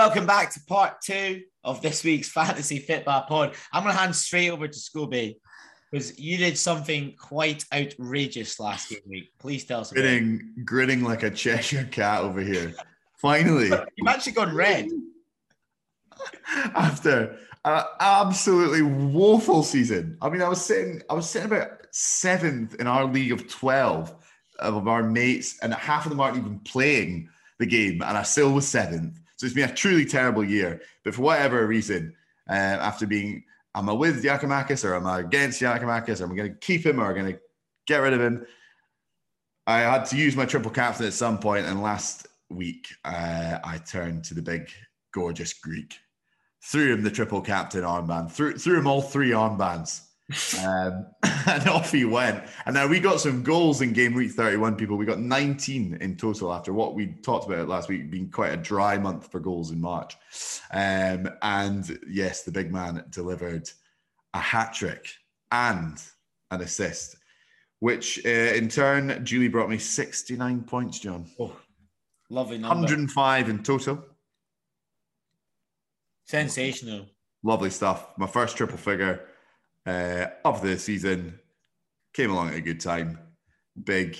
[0.00, 3.54] Welcome back to part two of this week's Fantasy Football Pod.
[3.70, 5.36] I'm going to hand straight over to Scooby
[5.92, 9.28] because you did something quite outrageous last week.
[9.38, 9.92] Please tell us.
[9.92, 12.72] Grinning, grinning like a Cheshire cat over here.
[13.20, 14.88] Finally, you've actually gone red
[16.74, 17.36] after
[17.66, 20.16] an absolutely woeful season.
[20.22, 24.14] I mean, I was sitting, I was sitting about seventh in our league of twelve
[24.60, 28.52] of our mates, and half of them aren't even playing the game, and I still
[28.52, 29.19] was seventh.
[29.40, 30.82] So it's been a truly terrible year.
[31.02, 32.14] But for whatever reason,
[32.46, 33.42] uh, after being,
[33.74, 36.20] am I with Giakoumakis or am I against Giakoumakis?
[36.20, 37.40] Am I going to keep him or am I going to
[37.86, 38.44] get rid of him?
[39.66, 43.78] I had to use my triple captain at some point, and last week uh, I
[43.78, 44.68] turned to the big,
[45.14, 45.96] gorgeous Greek,
[46.62, 50.02] threw him the triple captain armband, threw, threw him all three armbands
[50.64, 51.06] um,
[51.46, 52.44] and off he went.
[52.66, 54.96] And now we got some goals in game week 31, people.
[54.96, 58.56] We got 19 in total after what we talked about last week being quite a
[58.56, 60.16] dry month for goals in March.
[60.72, 63.70] Um, and yes, the big man delivered
[64.34, 65.08] a hat trick
[65.50, 66.00] and
[66.50, 67.16] an assist,
[67.80, 71.26] which uh, in turn, Julie brought me 69 points, John.
[71.38, 71.56] Oh,
[72.28, 72.74] lovely number.
[72.74, 74.04] 105 in total.
[76.26, 77.06] Sensational.
[77.42, 78.16] Lovely stuff.
[78.18, 79.26] My first triple figure
[79.90, 81.38] uh, of the season.
[82.12, 83.18] Came along at a good time.
[83.84, 84.16] Big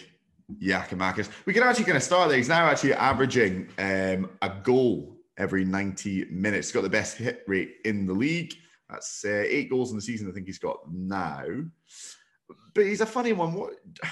[0.62, 1.28] Giakoumakis.
[1.46, 2.38] We can actually kind of start there.
[2.38, 6.68] He's now actually averaging um, a goal every 90 minutes.
[6.68, 8.54] He's got the best hit rate in the league.
[8.88, 11.46] That's uh, eight goals in the season, I think he's got now.
[12.74, 13.54] But he's a funny one.
[13.54, 13.74] What?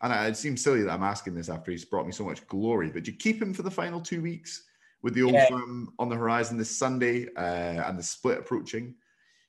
[0.00, 2.88] And it seems silly that I'm asking this after he's brought me so much glory,
[2.88, 4.62] but do you keep him for the final two weeks
[5.02, 5.48] with the old yeah.
[5.48, 8.94] firm on the horizon this Sunday uh, and the split approaching?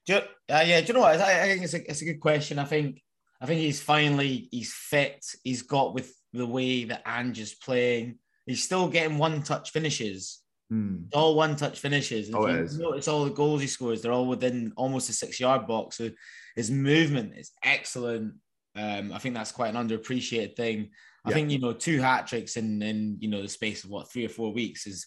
[0.09, 0.21] Do you,
[0.55, 1.21] uh, yeah, do you know what?
[1.21, 2.57] I, I think it's a, it's a good question.
[2.57, 2.99] I think
[3.39, 5.23] I think he's finally he's fit.
[5.43, 8.17] He's got with the way that Ange is playing.
[8.47, 10.39] He's still getting one touch finishes.
[10.71, 11.03] Hmm.
[11.13, 12.27] All one touch finishes.
[12.27, 12.79] And oh, it is.
[12.79, 15.97] Notice all the goals he scores, they're all within almost a six yard box.
[15.97, 16.09] So
[16.55, 18.33] his movement is excellent.
[18.75, 20.89] Um, I think that's quite an underappreciated thing.
[21.23, 21.35] I yeah.
[21.35, 24.25] think, you know, two hat tricks in, in, you know, the space of what, three
[24.25, 25.05] or four weeks is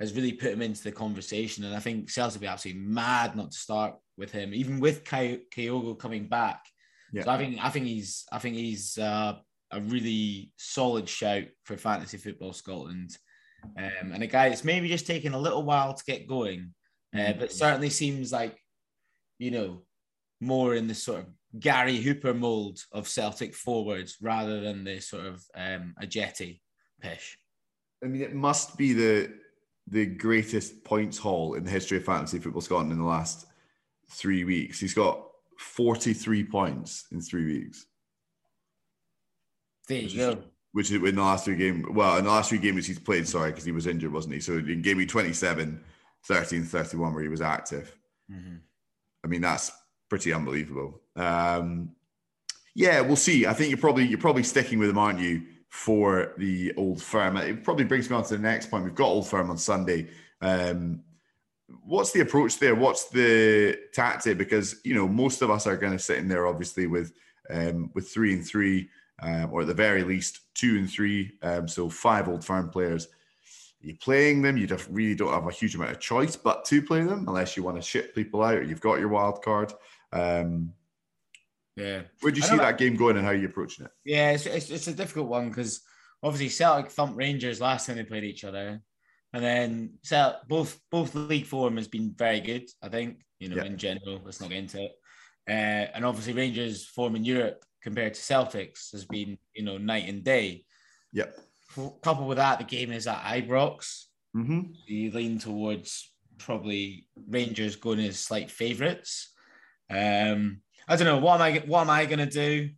[0.00, 1.64] has really put him into the conversation.
[1.64, 5.04] And I think Celtic will be absolutely mad not to start with him, even with
[5.04, 6.64] Kyogo coming back.
[7.12, 7.22] Yeah.
[7.22, 9.36] So I think I think he's I think he's uh,
[9.70, 13.16] a really solid shout for fantasy football Scotland,
[13.78, 16.74] um, and a guy that's maybe just taking a little while to get going,
[17.14, 17.38] uh, mm-hmm.
[17.38, 18.58] but certainly seems like
[19.38, 19.82] you know
[20.40, 21.26] more in the sort of
[21.58, 26.60] Gary Hooper mold of Celtic forwards rather than the sort of um, Ajeti
[27.00, 27.38] pish.
[28.04, 29.32] I mean, it must be the
[29.90, 33.46] the greatest points haul in the history of fantasy football Scotland in the last
[34.10, 34.80] three weeks.
[34.80, 35.24] He's got
[35.58, 37.86] 43 points in three weeks.
[39.88, 40.42] There you go.
[40.72, 41.86] Which is in the last three games.
[41.90, 44.40] Well, in the last three games he's played, sorry, because he was injured, wasn't he?
[44.40, 45.82] So in game week 27,
[46.24, 47.96] 13, 31, where he was active.
[48.30, 48.56] Mm-hmm.
[49.24, 49.72] I mean, that's
[50.08, 51.00] pretty unbelievable.
[51.16, 51.90] Um,
[52.74, 53.46] yeah, we'll see.
[53.46, 57.36] I think you're probably you're probably sticking with him, aren't you, for the old firm?
[57.36, 58.84] It probably brings me on to the next point.
[58.84, 60.08] We've got old firm on Sunday.
[60.40, 61.02] Um,
[61.84, 62.74] what's the approach there?
[62.74, 64.38] What's the tactic?
[64.38, 67.12] Because you know most of us are going to sit in there obviously with
[67.50, 68.88] um, with three and three,
[69.22, 71.32] um, or at the very least two and three.
[71.42, 73.08] Um, so five old firm players.
[73.80, 74.56] You're playing them.
[74.56, 77.56] You just really don't have a huge amount of choice, but to play them unless
[77.56, 78.56] you want to ship people out.
[78.56, 79.72] Or you've got your wild card.
[80.12, 80.72] Um,
[81.76, 82.02] yeah.
[82.20, 83.92] Where do you see that game going, and how are you approaching it?
[84.04, 85.80] Yeah, it's, it's, it's a difficult one because
[86.24, 88.82] obviously Celtic thumped Rangers last time they played each other.
[89.32, 93.56] And then so both both league form has been very good, I think, you know,
[93.56, 93.64] yeah.
[93.64, 94.20] in general.
[94.24, 94.92] Let's not get into it.
[95.48, 100.08] Uh, and obviously Rangers form in Europe compared to Celtics has been, you know, night
[100.08, 100.64] and day.
[101.12, 101.38] Yep.
[102.02, 104.04] Coupled with that, the game is at Ibrox.
[104.36, 104.60] Mm-hmm.
[104.86, 109.32] You lean towards probably Rangers going as slight favourites.
[109.90, 112.70] Um, I don't know what am I what am I gonna do?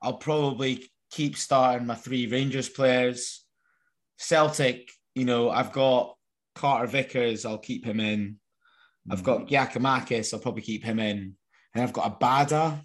[0.00, 3.44] I'll probably keep starting my three Rangers players.
[4.18, 6.16] Celtic you know, I've got
[6.54, 8.38] Carter Vickers, I'll keep him in.
[9.10, 10.34] I've got mm-hmm.
[10.36, 11.34] I'll probably keep him in.
[11.74, 12.80] And I've got Abada.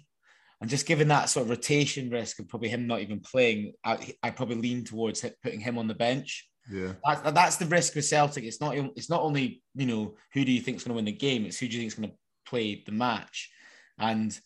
[0.60, 4.14] And just given that sort of rotation risk of probably him not even playing, I,
[4.22, 6.48] I probably lean towards putting him on the bench.
[6.70, 8.44] Yeah, that, that's the risk with Celtic.
[8.44, 11.04] It's not it's not only you know who do you think is going to win
[11.04, 11.46] the game.
[11.46, 13.50] It's who do you think is going to play the match.
[13.98, 14.38] And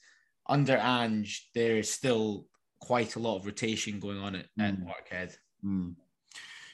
[0.49, 2.47] under Ange, there is still
[2.81, 4.69] quite a lot of rotation going on at, mm.
[4.69, 5.35] at Parkhead.
[5.65, 5.95] Mm.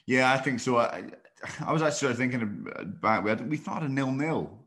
[0.08, 0.78] Yeah, I think so.
[0.78, 1.04] I,
[1.60, 2.66] I was actually thinking
[3.02, 3.22] back.
[3.22, 4.58] We, had, we thought a nil nil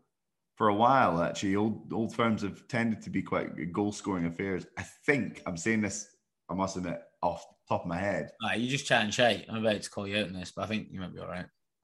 [0.56, 1.20] for a while.
[1.24, 4.68] Actually, old old firms have tended to be quite goal scoring affairs.
[4.78, 6.08] I think I'm saying this.
[6.48, 8.30] I must admit, off top of my head.
[8.44, 9.48] Right, you just chatting shit.
[9.50, 11.28] I'm about to call you out on this, but I think you might be all
[11.28, 11.46] right.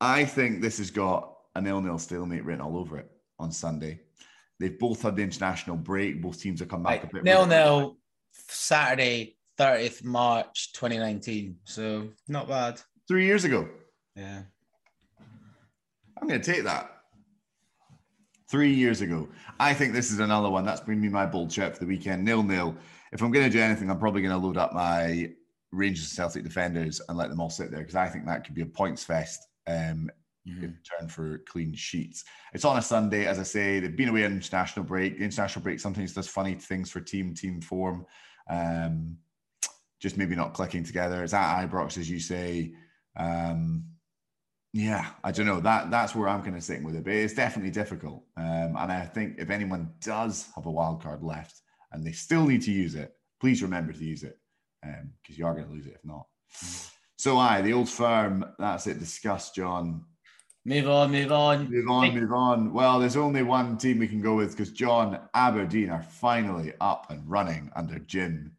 [0.00, 4.00] I think this has got a nil-nil stalemate written all over it on Sunday.
[4.60, 6.20] They've both had the international break.
[6.20, 7.24] Both teams have come back Right, a bit.
[7.24, 7.96] nil nil
[8.32, 11.56] Saturday, 30th March 2019.
[11.64, 12.80] So not bad.
[13.08, 13.68] Three years ago.
[14.16, 14.42] Yeah.
[16.20, 16.90] I'm going to take that.
[18.50, 19.28] Three years ago.
[19.58, 20.64] I think this is another one.
[20.64, 22.24] That's been me my bold shout for the weekend.
[22.24, 22.76] Nil nil.
[23.12, 25.30] If I'm going to do anything, I'm probably going to load up my
[25.72, 28.54] Rangers and Celtic defenders and let them all sit there because I think that could
[28.54, 30.10] be a points fest um,
[30.46, 32.24] in turn for clean sheets.
[32.52, 33.80] It's on a Sunday, as I say.
[33.80, 35.18] They've been away on international break.
[35.18, 38.06] The international break sometimes does funny things for team team form.
[38.48, 39.16] Um,
[40.04, 41.24] just maybe not clicking together.
[41.24, 42.74] It's at Ibrox, as you say.
[43.16, 43.84] Um,
[44.74, 45.60] yeah, I don't know.
[45.60, 47.04] That that's where I'm kind of sitting with it.
[47.04, 48.22] But it's definitely difficult.
[48.36, 52.44] Um, and I think if anyone does have a wild card left and they still
[52.44, 54.38] need to use it, please remember to use it
[54.82, 56.26] because you are going to lose it if not.
[57.16, 58.44] So I, the old firm.
[58.58, 58.98] That's it.
[58.98, 60.04] Discuss, John.
[60.66, 61.70] Move on, move on.
[61.70, 62.72] Move on, move on.
[62.74, 67.10] Well, there's only one team we can go with because John Aberdeen are finally up
[67.10, 68.52] and running under Jim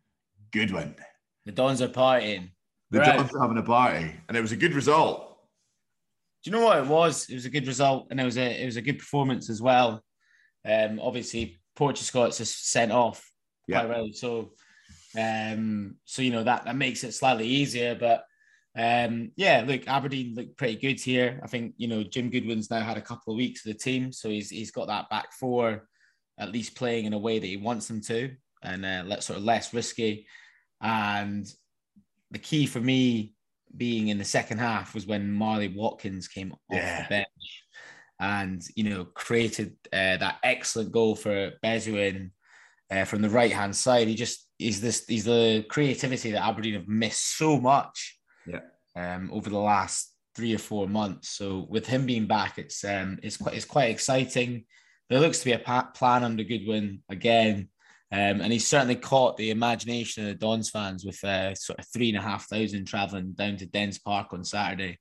[0.51, 0.95] Goodwin.
[1.45, 2.49] The Dons are partying.
[2.91, 3.17] The Right.
[3.17, 5.37] Dons are having a party, and it was a good result.
[6.43, 7.29] Do you know what it was?
[7.29, 9.61] It was a good result, and it was a it was a good performance as
[9.61, 10.03] well.
[10.63, 13.31] Um, obviously, Portugal Scots is sent off
[13.67, 13.81] Yeah.
[13.81, 14.53] quite well, so
[15.17, 17.95] um, so you know that that makes it slightly easier.
[17.95, 18.25] But
[18.77, 21.39] um, yeah, look, Aberdeen look pretty good here.
[21.43, 24.11] I think you know Jim Goodwin's now had a couple of weeks with the team,
[24.11, 25.87] so he's he's got that back four
[26.37, 29.37] at least playing in a way that he wants them to, and uh, let sort
[29.39, 30.27] of less risky.
[30.85, 31.45] And
[32.31, 33.33] the key for me
[33.75, 37.03] being in the second half was when Marley Watkins came off Yeah.
[37.03, 37.63] the bench
[38.19, 42.31] and you know created uh, that excellent goal for Besuijen
[42.91, 44.07] uh, from the right hand side.
[44.07, 48.17] He just is this he's the creativity that Aberdeen have missed so much
[48.47, 48.61] Yeah.
[48.95, 51.29] um, over the last three or four months.
[51.29, 54.65] So with him being back, it's um, it's quite it's quite exciting.
[55.09, 55.59] There looks to be a
[55.93, 57.69] plan under Goodwin again.
[58.11, 61.87] Um, and he's certainly caught the imagination of the Dons fans with uh, sort of
[61.87, 64.99] three and a half thousand traveling down to Dens Park on Saturday.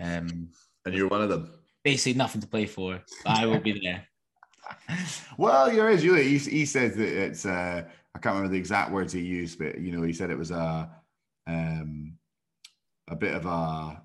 [0.00, 0.48] Um,
[0.86, 1.50] And you're one of them.
[1.84, 4.06] basically nothing to play for, but I will be there.
[5.38, 6.14] well, you're as you.
[6.14, 7.44] He, he says that it's.
[7.44, 7.82] Uh,
[8.14, 10.50] I can't remember the exact words he used, but you know, he said it was
[10.50, 10.90] a,
[11.46, 12.14] um,
[13.08, 14.02] a bit of a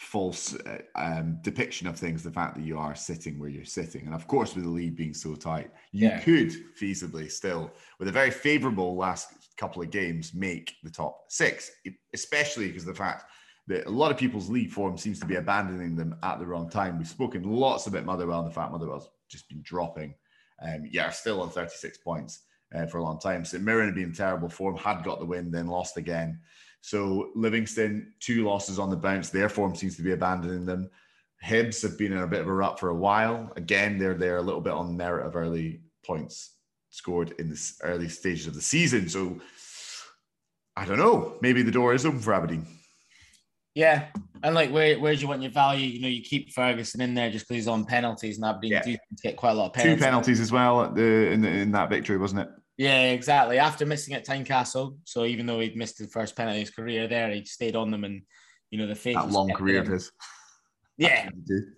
[0.00, 2.22] false uh, um, depiction of things.
[2.22, 4.96] The fact that you are sitting where you're sitting, and of course, with the lead
[4.96, 6.20] being so tight, you Yeah.
[6.20, 11.70] could feasibly still, with a very favourable last couple of games, make the top six.
[12.14, 13.24] Especially because the fact
[13.66, 16.70] that a lot of people's league form seems to be abandoning them at the wrong
[16.70, 16.96] time.
[16.96, 20.14] We've spoken lots about Motherwell and the fact Motherwell's just been dropping.
[20.66, 23.44] Um, yeah, still on 36 points uh, for a long time.
[23.44, 26.40] St Mirren had been terrible form, had got the win, then lost again.
[26.80, 29.30] So Livingston, two losses on the bounce.
[29.30, 30.90] Their form seems to be abandoning them.
[31.44, 33.52] Hibs have been in a bit of a rut for a while.
[33.56, 36.54] Again, they're there a little bit on merit of early points
[36.90, 39.08] scored in the early stages of the season.
[39.08, 39.40] So
[40.76, 41.36] I don't know.
[41.40, 42.66] Maybe the door is open for Aberdeen.
[43.74, 44.06] Yeah,
[44.42, 45.86] and like where where do you want your value?
[45.86, 48.82] You know, you keep Ferguson in there just because he's on penalties, and Aberdeen Yeah.
[48.82, 49.98] do get quite a lot of penalties.
[49.98, 50.40] Two penalties.
[50.40, 52.48] as well at the, in, the, in that victory, wasn't it?
[52.80, 53.58] Yeah, exactly.
[53.58, 57.06] After missing at Tynecastle, so even though he'd missed the first penalty of his career
[57.06, 58.22] there, he stayed on them, and
[58.70, 59.16] you know the faith.
[59.16, 60.10] That long career of his.
[61.00, 61.30] Yeah,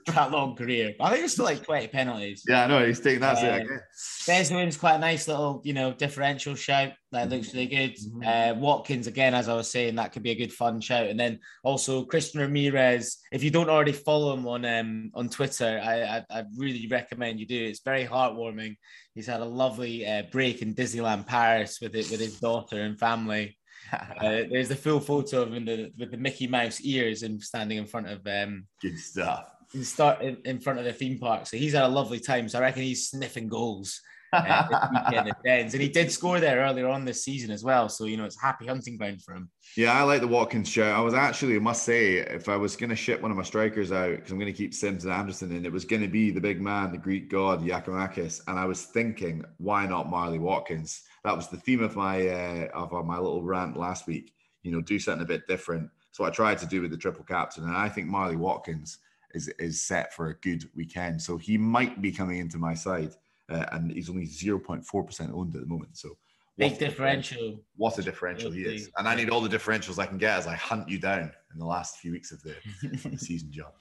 [0.07, 0.95] that long career.
[1.01, 2.43] I think it's still like twenty penalties.
[2.49, 3.27] Yeah, no, he's taking it.
[3.27, 3.81] Um, Again.
[4.27, 6.95] Besuijen's quite a nice little, you know, differential shout.
[7.13, 8.27] That looks really good.
[8.27, 11.07] Uh, Watkins, again, as I was saying, that could be a good fun shout.
[11.07, 13.19] And then also Christian Ramirez.
[13.31, 17.39] If you don't already follow him on um, on Twitter, I, I I really recommend
[17.39, 17.65] you do.
[17.65, 18.77] It's very heartwarming.
[19.15, 22.99] He's had a lovely uh, break in Disneyland Paris with it with his daughter and
[22.99, 23.57] family.
[24.22, 27.78] Uh, there's the full photo of him the, with the Mickey Mouse ears and standing
[27.78, 29.50] in front of um Good stuff.
[29.74, 31.46] in start in, in front of the theme park.
[31.46, 32.48] So he's had a lovely time.
[32.48, 34.00] So I reckon he's sniffing goals
[34.33, 35.74] uh, weekend Dens.
[35.74, 37.88] And he did score there earlier on this season as well.
[37.88, 39.50] So, you know, it's a happy hunting ground for him.
[39.76, 40.96] Yeah, I like the Watkins shout.
[40.96, 43.42] I was actually, I must say, if I was going to ship one of my
[43.42, 46.09] strikers out, because I'm going to keep Simms and Anderson in, it was going to
[46.09, 48.42] be the big man, the Greek god, Giakoumakis.
[48.48, 51.02] And I was thinking, why not Marley Watkins?
[51.25, 54.33] That was the theme of my uh, of my little rant last week.
[54.63, 55.91] You know, do something a bit different.
[56.11, 58.99] So I tried to do with the triple captain, and I think Marley Watkins
[59.33, 61.23] is is set for a good weekend.
[61.23, 63.15] So he might be coming into my side,
[63.49, 65.97] uh, and he's only 0.4 percent owned at the moment.
[65.97, 66.17] So
[66.59, 67.61] Big differential.
[67.77, 68.91] what a differential he is.
[68.99, 71.59] And I need all the differentials I can get as I hunt you down in
[71.59, 73.73] the last few weeks of the, the season, John.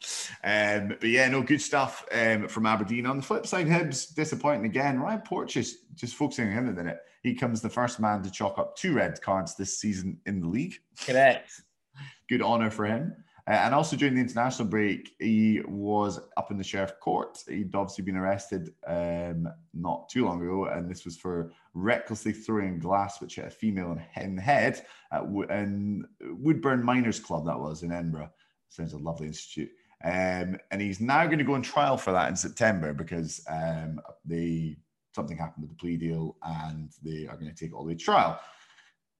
[0.43, 3.05] Um, but yeah, no, good stuff um, from Aberdeen.
[3.05, 4.99] On the flip side, Hibs disappointing again.
[4.99, 8.57] Ryan Porteous, just focusing on him a minute, he comes the first man to chalk
[8.57, 10.75] up two red cards this season in the league.
[11.05, 11.51] Correct.
[12.29, 13.13] good honour for him.
[13.51, 17.37] Uh, and also during the international break, he was up in the sheriff court.
[17.49, 22.79] He'd obviously been arrested um, not too long ago, and this was for recklessly throwing
[22.79, 27.45] glass which hit a female in the head at in Woodburn Miners Club.
[27.45, 28.31] That was in Edinburgh.
[28.69, 29.71] Sounds a lovely institute.
[30.01, 33.99] Um, and he's now going to go on trial for that in September because um,
[34.23, 34.77] they
[35.13, 37.89] something happened with the plea deal, and they are going to take it all the
[37.89, 38.39] way to trial.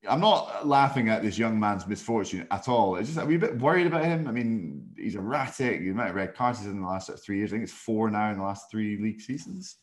[0.10, 2.96] I'm not laughing at this young man's misfortune at all.
[2.96, 4.28] It's just are we a bit worried about him?
[4.28, 5.80] I mean, he's erratic.
[5.80, 7.52] The amount of red cards he's in the last three years.
[7.52, 9.78] I think it's four now in the last three league seasons.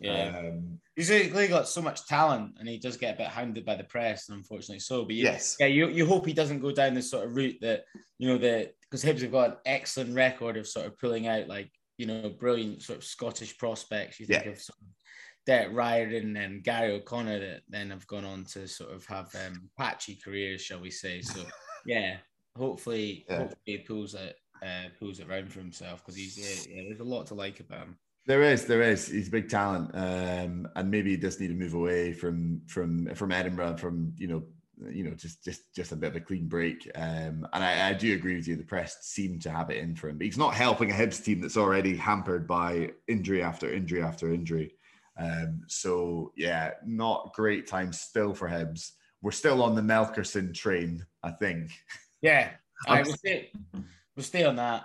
[0.00, 3.64] Yeah, um, he's really got so much talent, and he does get a bit hounded
[3.64, 4.80] by the press, unfortunately.
[4.80, 7.36] So, but you, yes, yeah, you, you hope he doesn't go down this sort of
[7.36, 7.84] route that
[8.18, 11.46] you know that because Hibs have got an excellent record of sort of pulling out
[11.46, 14.18] like you know brilliant sort of Scottish prospects.
[14.18, 14.50] You think yeah.
[14.50, 14.86] of sort of
[15.46, 19.68] Derek Riordan and Garry O'Connor that then have gone on to sort of have um,
[19.76, 21.20] patchy careers, shall we say?
[21.20, 21.40] So
[21.86, 22.16] yeah,
[22.56, 23.38] hopefully, yeah.
[23.38, 27.00] hopefully he pulls it uh, pulls it around for himself because he's yeah, yeah, there's
[27.00, 27.98] a lot to like about him.
[28.26, 29.08] There is, there is.
[29.08, 33.12] He's a big talent, um, and maybe he does need to move away from from
[33.16, 34.44] from Edinburgh, from you know,
[34.88, 36.88] you know, just just just a bit of a clean break.
[36.94, 38.54] Um, and I, I do agree with you.
[38.54, 41.24] The press seem to have it in for him, but he's not helping a Hibs
[41.24, 44.76] team that's already hampered by injury after injury after injury.
[45.18, 48.92] Um, so yeah, not great time still for Hibs.
[49.20, 51.70] We're still on the Melkersen train, I think.
[52.22, 52.50] Yeah,
[52.88, 53.52] I we'll stay,
[54.16, 54.84] we'll stay on that.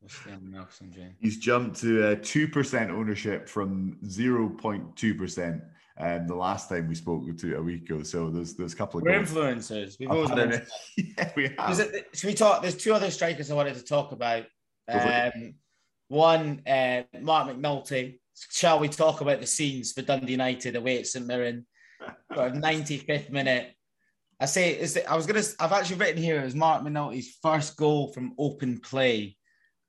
[0.00, 1.14] We'll stay on the Melkersen train.
[1.20, 5.62] He's jumped to two uh, percent ownership from zero point two percent.
[5.98, 8.98] Um, the last time we spoke to a week ago, so there's there's a couple
[8.98, 9.98] of we're influencers.
[9.98, 10.62] We've always been.
[10.96, 11.80] yeah, we have.
[11.80, 12.62] It, should we talk?
[12.62, 14.44] There's two other strikers I wanted to talk about.
[14.88, 15.54] Um,
[16.08, 21.06] one, uh, Marc McNulty, shall we talk about the scenes for Dundee United away at
[21.06, 21.66] St Mirren?
[22.34, 23.74] For 95th minute.
[24.40, 27.38] I say is that I was gonna I've actually written here it was Marc McNulty's
[27.40, 29.36] first goal from open play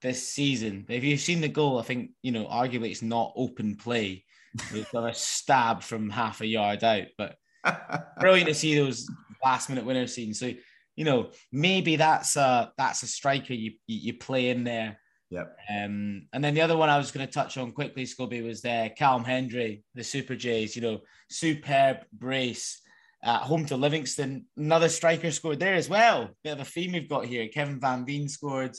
[0.04, 0.86] this season.
[0.90, 4.26] If you've seen the goal, I think you know arguably it's not open play.
[4.72, 7.36] He's got a stab from half a yard out, but
[8.20, 9.10] brilliant to see those
[9.44, 10.40] last minute winner scenes.
[10.40, 10.52] So
[10.96, 15.00] you know maybe that's a that's a striker you you play in there
[15.34, 15.58] Yep.
[15.68, 18.62] Um, and then the other one I was going to touch on quickly, Scobie, was
[18.62, 20.76] there Callum Hendry, the Super Jays.
[20.76, 22.80] You know, superb brace
[23.24, 24.46] at home to Livingston.
[24.56, 26.30] Another striker scored there as well.
[26.44, 27.48] Bit of a theme we've got here.
[27.48, 28.76] Kevin Van Veen scored,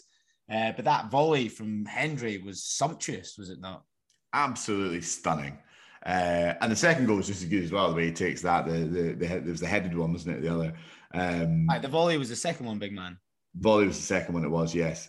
[0.48, 3.82] uh, but that volley from Hendry was sumptuous, was it not?
[4.32, 5.58] Absolutely stunning.
[6.06, 7.88] Uh, and the second goal was just as good as well.
[7.88, 10.42] The way he takes that, the the, the there was the headed one, wasn't it?
[10.42, 10.74] The other.
[11.14, 13.18] Um, right, the volley was the second one, big man.
[13.56, 14.44] Volley was the second one.
[14.44, 15.08] It was yes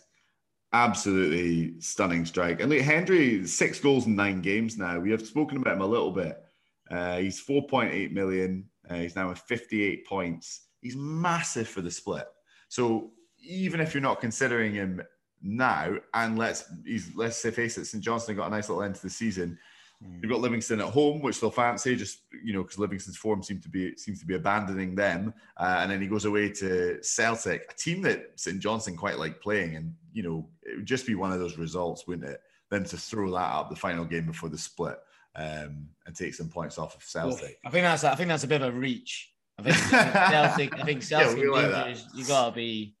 [0.72, 2.60] absolutely stunning strike.
[2.60, 4.98] And look, Hendry, six goals in nine games now.
[4.98, 6.42] We have spoken about him a little bit.
[6.90, 8.66] Uh, he's 4.8 million.
[8.88, 10.66] Uh, he's now at 58 points.
[10.80, 12.26] He's massive for the split.
[12.68, 15.02] So even if you're not considering him
[15.42, 18.94] now, and let's he's let's say face it, St Johnstone got a nice little end
[18.96, 19.58] to the season.
[20.04, 20.22] Mm.
[20.22, 23.62] You've got Livingston at home, which they'll fancy, just you know, because Livingston's form seems
[23.62, 27.66] to be seems to be abandoning them, uh, and then he goes away to Celtic,
[27.70, 31.14] a team that St Johnstone quite like playing, and you know, it would just be
[31.14, 32.40] one of those results, wouldn't it?
[32.70, 34.98] Then to throw that up the final game before the split
[35.34, 37.58] um, and take some points off of Celtic.
[37.64, 39.32] I think that's I think that's a bit of a reach.
[39.58, 40.78] I think Celtic.
[40.78, 41.42] I think Celtic.
[41.42, 42.96] Yeah, like you gotta be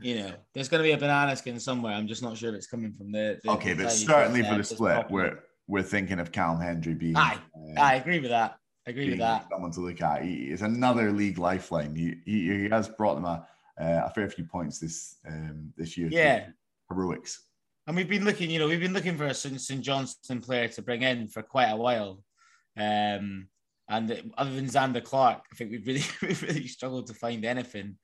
[0.00, 1.94] you know, there's going to be a banana skin somewhere.
[1.94, 3.38] I'm just not sure if it's coming from there.
[3.42, 7.16] the okay, but certainly for the split, we're we're thinking of Callum Hendry being.
[7.16, 7.38] Aye,
[7.76, 8.56] uh, I agree with that.
[8.86, 9.46] I agree with that.
[9.50, 10.24] Someone to look at.
[10.24, 11.94] He is another league lifeline.
[11.94, 13.46] He, he, he has brought them a,
[13.80, 16.08] uh, a fair few points this um, this year.
[16.10, 16.48] Yeah,
[16.90, 17.46] heroics.
[17.86, 19.80] And we've been looking, you know, we've been looking for a St.
[19.80, 22.22] Johnstone player to bring in for quite a while.
[22.78, 23.48] Um,
[23.88, 27.96] and other than Zander Clark, I think we've really, we've really struggled to find anything.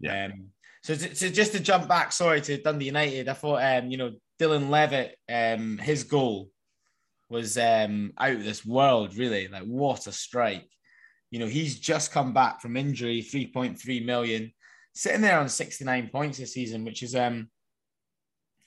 [0.00, 0.26] Yeah.
[0.26, 0.48] Um,
[0.82, 3.98] so, to, so just to jump back, sorry, to Dundee United, I thought, um, you
[3.98, 6.50] know, Dylan Levitt, um, his goal
[7.30, 9.48] was um, out of this world, really.
[9.48, 10.68] Like, what a strike.
[11.30, 14.52] You know, he's just come back from injury, 3.3 million,
[14.94, 17.48] sitting there on 69 points this season, which is um,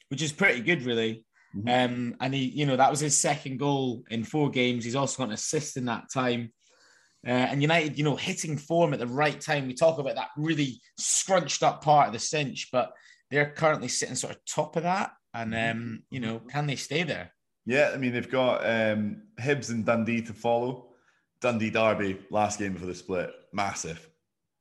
[0.09, 1.25] which is pretty good, really.
[1.55, 1.93] Mm-hmm.
[1.93, 4.85] Um, and he, you know, that was his second goal in four games.
[4.85, 6.51] He's also got an assist in that time.
[7.25, 9.67] Uh, and United, you know, hitting form at the right time.
[9.67, 12.91] We talk about that really scrunched up part of the cinch, but
[13.29, 15.11] they're currently sitting sort of top of that.
[15.33, 15.77] And mm-hmm.
[15.77, 17.33] um, you know, can they stay there?
[17.65, 20.89] Yeah, I mean they've got um, Hibs and Dundee to follow.
[21.41, 24.09] Dundee Derby last game for the split, massive,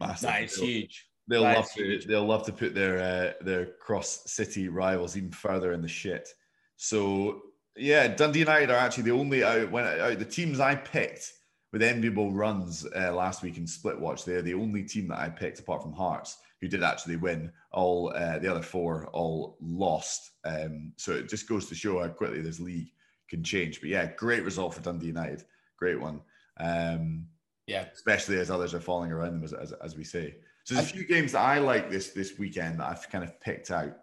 [0.00, 0.28] massive.
[0.28, 1.06] That is huge.
[1.28, 1.84] They'll that love to.
[1.84, 2.06] Huge.
[2.06, 6.28] They'll love to put their uh, their cross city rivals even further in the shit.
[6.76, 7.42] So
[7.76, 11.32] yeah, Dundee United are actually the only out when out the teams I picked
[11.72, 14.24] with enviable runs uh, last week in Split Watch.
[14.24, 17.52] They're the only team that I picked apart from Hearts who did actually win.
[17.72, 20.30] All uh, the other four all lost.
[20.44, 22.92] Um, so it just goes to show how quickly this league
[23.28, 23.80] can change.
[23.80, 25.42] But yeah, great result for Dundee United.
[25.76, 26.22] Great one.
[26.60, 27.26] Um,
[27.66, 30.36] yeah, especially as others are falling around them, as, as, as we say.
[30.64, 33.38] So there's a few games that I like this this weekend that I've kind of
[33.40, 33.96] picked out.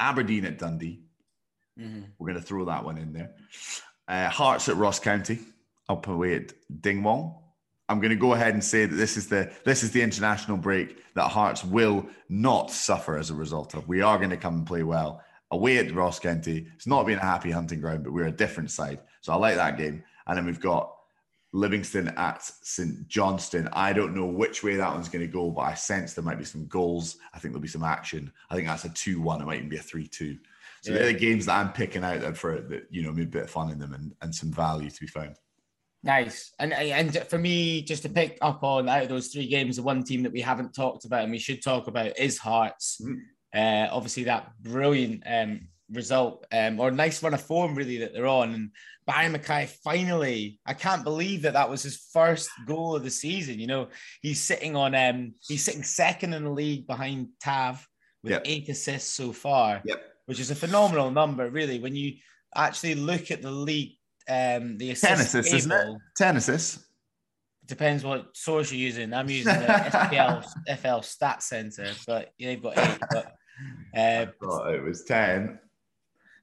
[0.00, 1.04] Aberdeen at Dundee.
[1.78, 2.02] Mm-hmm.
[2.18, 3.34] We're going to throw that one in there.
[4.08, 5.38] Uh, Hearts at Ross County,
[5.88, 7.41] up away at Dingwall.
[7.88, 10.56] I'm going to go ahead and say that this is the this is the international
[10.56, 13.88] break that Hearts will not suffer as a result of.
[13.88, 16.66] We are going to come and play well away at Ross County.
[16.74, 19.56] It's not been a happy hunting ground, but we're a different side, so I like
[19.56, 20.02] that game.
[20.26, 20.94] And then we've got
[21.52, 23.68] Livingston at St Johnstone.
[23.72, 26.38] I don't know which way that one's going to go, but I sense there might
[26.38, 27.18] be some goals.
[27.34, 28.32] I think there'll be some action.
[28.48, 29.42] I think that's a two-one.
[29.42, 30.38] It might even be a three-two.
[30.80, 30.98] So yeah.
[30.98, 33.50] they're the games that I'm picking out for that you know, maybe a bit of
[33.50, 35.36] fun in them and, and some value to be found.
[36.04, 36.52] Nice.
[36.58, 39.82] And and for me, just to pick up on out of those three games, the
[39.82, 43.00] one team that we haven't talked about and we should talk about is Hearts.
[43.00, 43.20] Mm.
[43.54, 48.26] Uh, obviously, that brilliant um, result um, or nice run of form really that they're
[48.26, 48.54] on.
[48.54, 48.70] And
[49.06, 53.60] Barry McKay finally, I can't believe that that was his first goal of the season.
[53.60, 53.88] You know,
[54.22, 57.86] he's sitting on um, he's sitting second in the league behind Tav
[58.24, 58.42] with yep.
[58.44, 59.82] eight assists so far.
[59.84, 60.02] Yep.
[60.26, 61.78] Which is a phenomenal number, really.
[61.78, 62.14] When you
[62.54, 63.96] actually look at the league
[64.28, 65.98] um, the assist ten table, isn't it?
[66.16, 66.58] Ten.
[67.64, 69.14] Depends what source you're using.
[69.14, 70.44] I'm using the FPL
[70.78, 72.98] FL Stat Center, but yeah, they've got eight.
[73.10, 73.36] But
[73.96, 74.26] uh,
[74.68, 75.58] it was ten.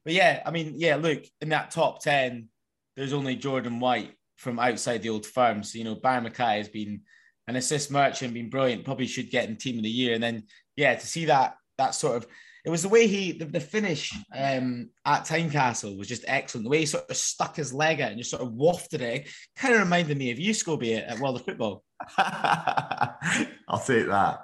[0.04, 0.96] But yeah, I mean, yeah.
[0.96, 2.50] Look in that top ten,
[2.96, 5.64] there's only Jordan White from outside the old firm.
[5.64, 7.02] So you know, Barry McKay has been
[7.48, 8.86] an assist merchant, been brilliant.
[8.86, 10.14] Probably should get in team of the year.
[10.14, 10.44] And then
[10.76, 12.28] yeah, to see that that sort of
[12.70, 16.66] it was the way he the, the finish um, at Tynecastle was just excellent.
[16.66, 19.28] The way he sort of stuck his leg out and just sort of wafted it,
[19.56, 21.84] kind of reminded me of you, Scobie, at, at World of Football.
[22.18, 24.42] I'll take that.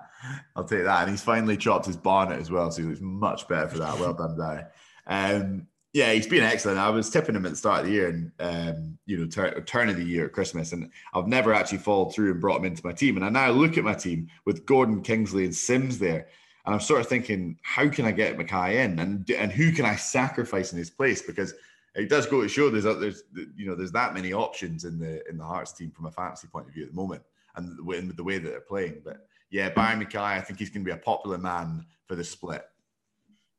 [0.55, 1.03] I'll take that.
[1.03, 3.99] And he's finally chopped his bonnet as well, so he looks much better for that.
[3.99, 4.63] Well done, Barry.
[5.05, 6.79] Um, yeah, he's been excellent.
[6.79, 9.63] I was tipping him at the start of the year and um, you know, turn,
[9.65, 12.65] turn of the year at Christmas, and I've never actually followed through and brought him
[12.65, 13.17] into my team.
[13.17, 16.27] And I now look at my team with Gordon Kingsley and Simms there
[16.65, 19.85] and I'm sort of thinking, how can I get McKay in, and and who can
[19.85, 21.21] I sacrifice in his place?
[21.21, 21.53] Because
[21.95, 23.23] it does go to show there's there's
[23.55, 26.47] you know there's that many options in the in the Hearts team from a fantasy
[26.47, 27.21] point of view at the moment,
[27.55, 29.01] and with the way that they're playing.
[29.03, 32.23] But yeah, Barry McKay, I think he's going to be a popular man for the
[32.23, 32.65] split.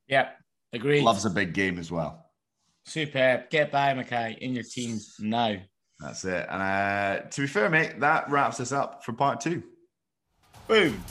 [0.09, 0.31] Yeah,
[0.73, 1.01] agree.
[1.01, 2.27] Loves a big game as well.
[2.87, 3.51] Superb.
[3.51, 5.57] Get Barry McKay in your teams now.
[5.99, 6.47] That's it.
[6.51, 9.63] And uh, to be fair, mate, that wraps us up for part two.
[10.69, 11.03] Boom.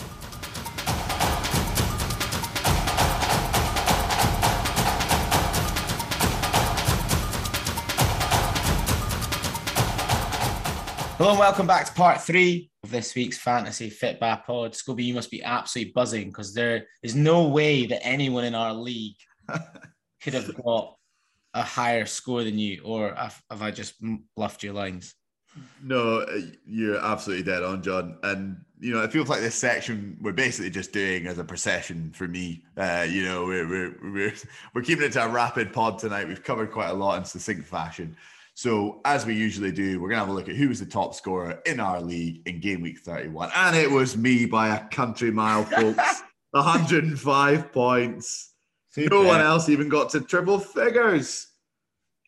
[11.18, 14.74] Hello and welcome back to part three of this week's Fantasy Fitbah Pod.
[14.74, 18.74] Scobie, you must be absolutely buzzing because there is no way that anyone in our
[18.74, 19.16] league
[20.22, 20.98] could have got
[21.54, 23.94] a higher score than you, or have, have I just
[24.36, 25.16] bluffed your lines?
[25.82, 28.18] No, uh, you're absolutely dead on, John.
[28.24, 32.12] And you know, it feels like this section we're basically just doing as a procession
[32.14, 32.66] for me.
[32.76, 34.34] Uh, you know, we're, we're we're
[34.74, 36.28] we're keeping it to a rapid pod tonight.
[36.28, 38.18] We've covered quite a lot in succinct fashion.
[38.58, 40.86] So, as we usually do, we're going to have a look at who was the
[40.86, 43.52] top scorer in our league in game week 31.
[43.54, 46.24] And it was me by a country mile, folks.
[46.52, 48.54] 105 points.
[48.90, 49.14] Super.
[49.14, 51.48] No one else even got to triple figures.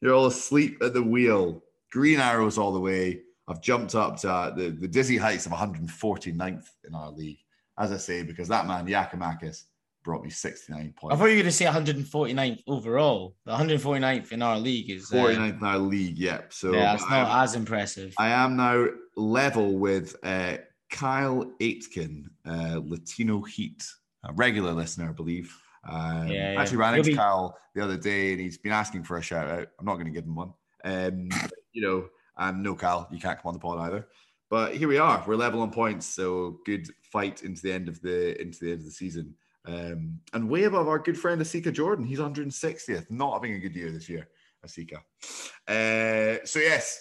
[0.02, 1.64] You're all asleep at the wheel.
[1.94, 3.22] Green arrows all the way.
[3.48, 7.40] I've jumped up to uh, the, the dizzy heights of 149th in our league.
[7.80, 9.64] As I say, because that man, Giakoumakis,
[10.08, 11.14] brought me 69 points.
[11.14, 13.36] I thought you were going to say 149th overall.
[13.44, 16.18] The 149th in our league is 49th uh, in our league.
[16.18, 16.54] Yep.
[16.54, 18.14] So yeah, it's not am, as impressive.
[18.18, 18.88] I am now
[19.18, 23.86] level with uh, Kyle Aitken, uh, Latino Heat,
[24.24, 25.54] a regular listener, I believe.
[25.86, 26.62] Um, yeah, yeah.
[26.62, 27.16] Actually, ran into be...
[27.18, 29.68] Kyle the other day, and he's been asking for a shout out.
[29.78, 30.54] I'm not going to give him one.
[30.86, 31.28] Um,
[31.74, 34.08] you know, and no, Kyle, you can't come on the pod either.
[34.50, 35.22] But here we are.
[35.28, 38.80] We're level on points, so good fight into the end of the into the end
[38.80, 39.36] of the season.
[39.68, 42.06] Um, and way above our good friend Asika Jordan.
[42.06, 44.28] He's 160th, not having a good year this year,
[44.66, 44.98] Asika.
[45.68, 47.00] Uh, so, yes,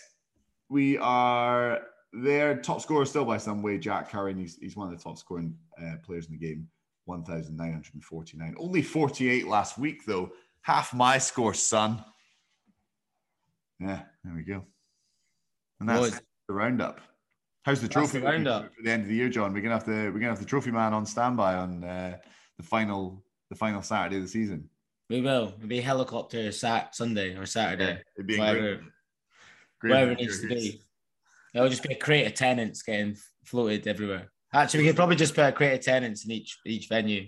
[0.69, 2.57] we are there.
[2.57, 4.37] Top scorer still by some way, Jack Curran.
[4.37, 6.69] He's, he's one of the top scoring uh, players in the game,
[7.05, 8.55] 1,949.
[8.59, 10.33] Only 48 last week, though.
[10.63, 12.05] Half my score, son.
[13.79, 14.65] Yeah, there we go.
[15.79, 17.01] And that's well, the roundup.
[17.65, 19.53] How's the trophy the roundup for the end of the year, John?
[19.53, 22.17] We're gonna have to we're gonna have the trophy man on standby on uh,
[22.59, 24.69] the final the final Saturday of the season.
[25.09, 25.55] We will.
[25.57, 27.85] It'll be helicopter sat Sunday or Saturday.
[27.85, 28.81] Yeah, it'd be whatever, great,
[29.81, 30.83] great whatever it needs to be.
[31.55, 34.31] It'll just be a crate of Tennent's getting floated everywhere.
[34.53, 37.27] Actually, we could probably just put a create Tennent's in each each venue.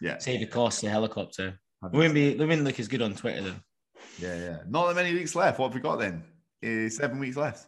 [0.00, 0.18] Yeah.
[0.18, 1.60] Save the cost of the helicopter.
[1.82, 2.34] We wouldn't be.
[2.34, 3.60] We wouldn't look as good on Twitter though.
[4.18, 4.56] Yeah, yeah.
[4.68, 5.58] Not that many weeks left.
[5.58, 6.22] What have we got then?
[6.64, 7.66] Uh, seven weeks left.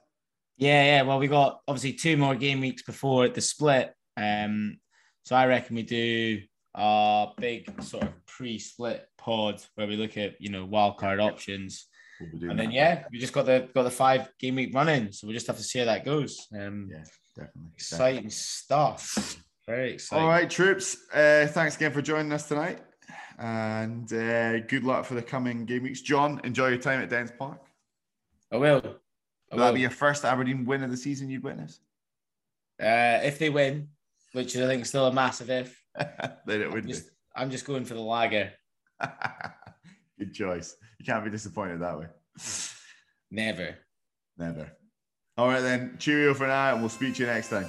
[0.59, 1.03] Yeah, yeah.
[1.03, 3.95] Well, we got obviously two more game weeks before the split.
[4.17, 4.79] Um,
[5.25, 6.41] so I reckon we do
[6.75, 11.87] a big sort of pre-split pod where we look at you know wild card options,
[12.33, 15.13] We'll and then yeah, we just got the got the five game week running.
[15.13, 16.47] So we just have to see how that goes.
[16.55, 17.05] Um, Yeah,
[17.37, 17.71] definitely.
[17.75, 19.37] exciting stuff.
[19.67, 20.25] Very exciting.
[20.25, 20.97] All right, troops.
[21.13, 22.81] Uh, thanks again for joining us tonight,
[23.39, 26.01] and uh, good luck for the coming game weeks.
[26.01, 27.61] John, enjoy your time at Dens Park.
[28.53, 28.83] I will.
[29.51, 31.81] I Will that be your first Aberdeen win of the season you've witnessed?
[32.83, 33.89] Uh, if they win,
[34.33, 35.82] which I think is still a massive if.
[36.47, 38.53] then it would I'm just, I'm just going for the lager.
[40.19, 40.77] Good choice.
[40.99, 42.07] You can't be disappointed that way.
[43.31, 43.77] Never.
[44.39, 44.71] Never.
[45.37, 45.97] All right then.
[45.99, 47.67] Cheerio for now, and we'll speak to you next time.